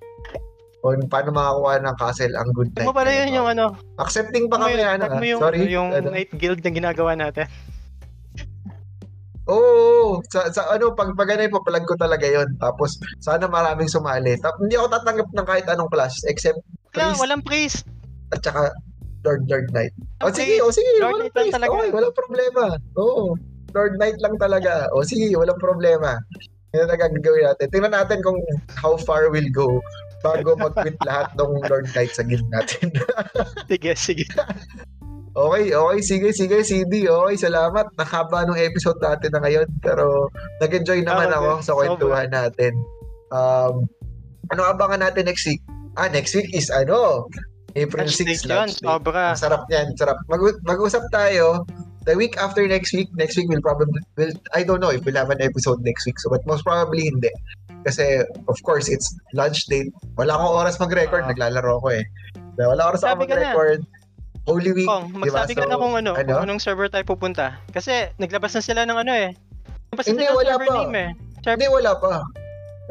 [0.83, 2.87] on paano makakuha ng castle ang Good Night.
[2.91, 3.71] mo pala yun yung ano.
[3.97, 5.07] Accepting pa kami, ano.
[5.39, 5.71] Sorry.
[5.71, 6.11] yung ano.
[6.11, 7.47] Night Guild na ginagawa natin.
[9.43, 14.39] Oo, sa, sa ano, pag pag ano, ipapalag ko talaga yon Tapos, sana maraming sumali.
[14.39, 16.59] Tap, hindi ako tatanggap ng kahit anong class, except
[16.93, 17.79] Wala, priest walang priest.
[18.31, 18.71] at saka
[19.23, 19.91] Lord Lord Knight.
[20.23, 20.63] O Walang sige, priest.
[20.63, 21.55] o sige, Lord walang Knight priest.
[21.55, 21.71] talaga.
[21.75, 22.63] Okay, walang problema.
[22.95, 23.23] Oo,
[23.71, 24.71] Lord Knight lang talaga.
[24.95, 26.15] O sige, walang problema.
[26.73, 27.67] Yan ang gagawin natin.
[27.69, 28.39] Tingnan natin kung
[28.79, 29.77] how far we'll go
[30.23, 32.89] bago mag-quit lahat ng Lord Knight sa guild natin.
[33.69, 34.25] Sige, sige.
[35.33, 35.99] Okay, okay.
[36.05, 37.09] Sige, sige, CD.
[37.09, 37.89] Okay, salamat.
[37.97, 39.65] Nakaba nung episode natin na ngayon.
[39.81, 40.29] Pero
[40.61, 41.65] nag-enjoy naman Ah, ako okay.
[41.65, 42.73] sa kwentuhan natin.
[43.33, 43.89] Um,
[44.53, 45.61] ano abangan natin next week?
[45.97, 47.25] Ah, next week is ano?
[47.73, 48.69] April Lunch 6, break yun.
[48.77, 49.33] Sobra.
[49.33, 50.21] Sarap niyan, sarap.
[50.29, 51.65] Mag- mag-usap tayo.
[52.05, 55.17] The week after next week, next week will probably, will, I don't know if we'll
[55.17, 56.19] have an episode next week.
[56.21, 57.31] So, but most probably hindi.
[57.87, 59.89] Kasi, of course, it's lunch date.
[60.19, 61.25] Wala akong oras mag-record.
[61.25, 61.33] Ah.
[61.33, 62.05] Naglalaro ko eh.
[62.59, 63.55] Wala oras ako ka na.
[64.43, 64.87] Holy Week.
[64.87, 66.27] Kong, magsabi ka So, na kung ano, ano?
[66.27, 67.57] kung anong server tayo pupunta.
[67.71, 69.31] Kasi naglabas na sila ng ano eh.
[69.89, 70.73] Naglabas na Hindi, sila ng wala pa.
[70.75, 71.09] name eh.
[71.43, 72.11] Hindi, wala pa.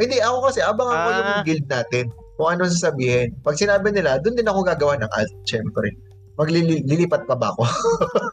[0.00, 1.42] Hindi, ako kasi, abangan ko yung Ah.
[1.44, 2.05] guild natin.
[2.34, 3.28] Kung ano sasabihin.
[3.44, 5.92] Pag sinabi nila, doon din ako gagawa ng alt, syempre.
[6.40, 7.68] Maglilipat pa ba ako?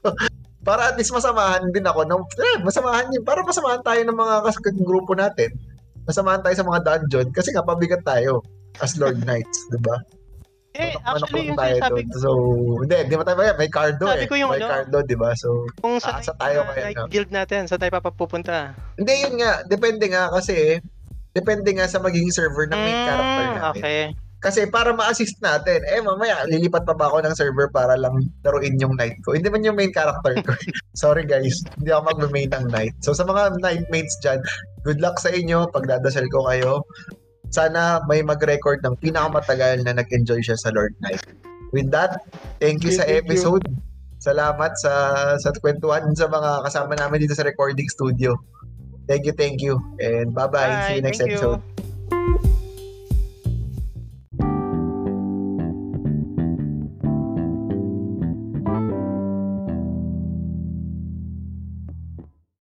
[0.60, 3.24] para at least masamahan din ako ng, eh, masamahan yun.
[3.24, 5.52] Para masamahan tayo ng mga kas- grupo natin.
[6.06, 8.40] Masamahan tayo sa mga dungeon kasi nga pabigat tayo
[8.80, 10.00] as Lord Knights, di ba?
[10.80, 12.18] Eh, Manok- actually, yung tayo sinasabi doon.
[12.18, 12.30] So,
[12.80, 14.28] hindi, di ba tayo may cardo Sabi eh.
[14.28, 15.30] ko yung may ano, cardo, di ba?
[15.36, 17.06] So, kung sa Ah, sa tayo kaya, no?
[17.06, 18.72] guild natin, sa tayo papapupunta.
[18.96, 19.60] hindi yun nga.
[19.66, 20.80] Depende nga kasi,
[21.32, 23.72] depende nga sa magiging server ng main character Mm, natin.
[23.76, 24.02] Okay.
[24.40, 28.80] Kasi para ma-assist natin, eh mamaya lilipat pa ba ako ng server para lang laruin
[28.80, 29.36] yung knight ko.
[29.36, 30.56] Hindi man yung main character ko.
[30.96, 32.96] Sorry guys, hindi ako mag-main ng knight.
[33.02, 34.40] So sa mga knight mates dyan,
[34.82, 35.68] good luck sa inyo.
[35.70, 36.88] Pagdadasal ko kayo.
[37.50, 41.22] Sana may mag-record ng pinakamatagal na nag-enjoy siya sa Lord Knight.
[41.70, 42.26] With that,
[42.58, 43.38] thank you sa Thank you.
[43.38, 43.66] episode.
[44.20, 44.94] Salamat sa
[45.40, 48.36] sa kwentuhan sa mga kasama namin dito sa recording studio.
[49.10, 49.82] Thank you, thank you.
[49.98, 50.90] And bye-bye.
[50.90, 51.58] See you Bye, next thank you.
[51.58, 52.59] episode.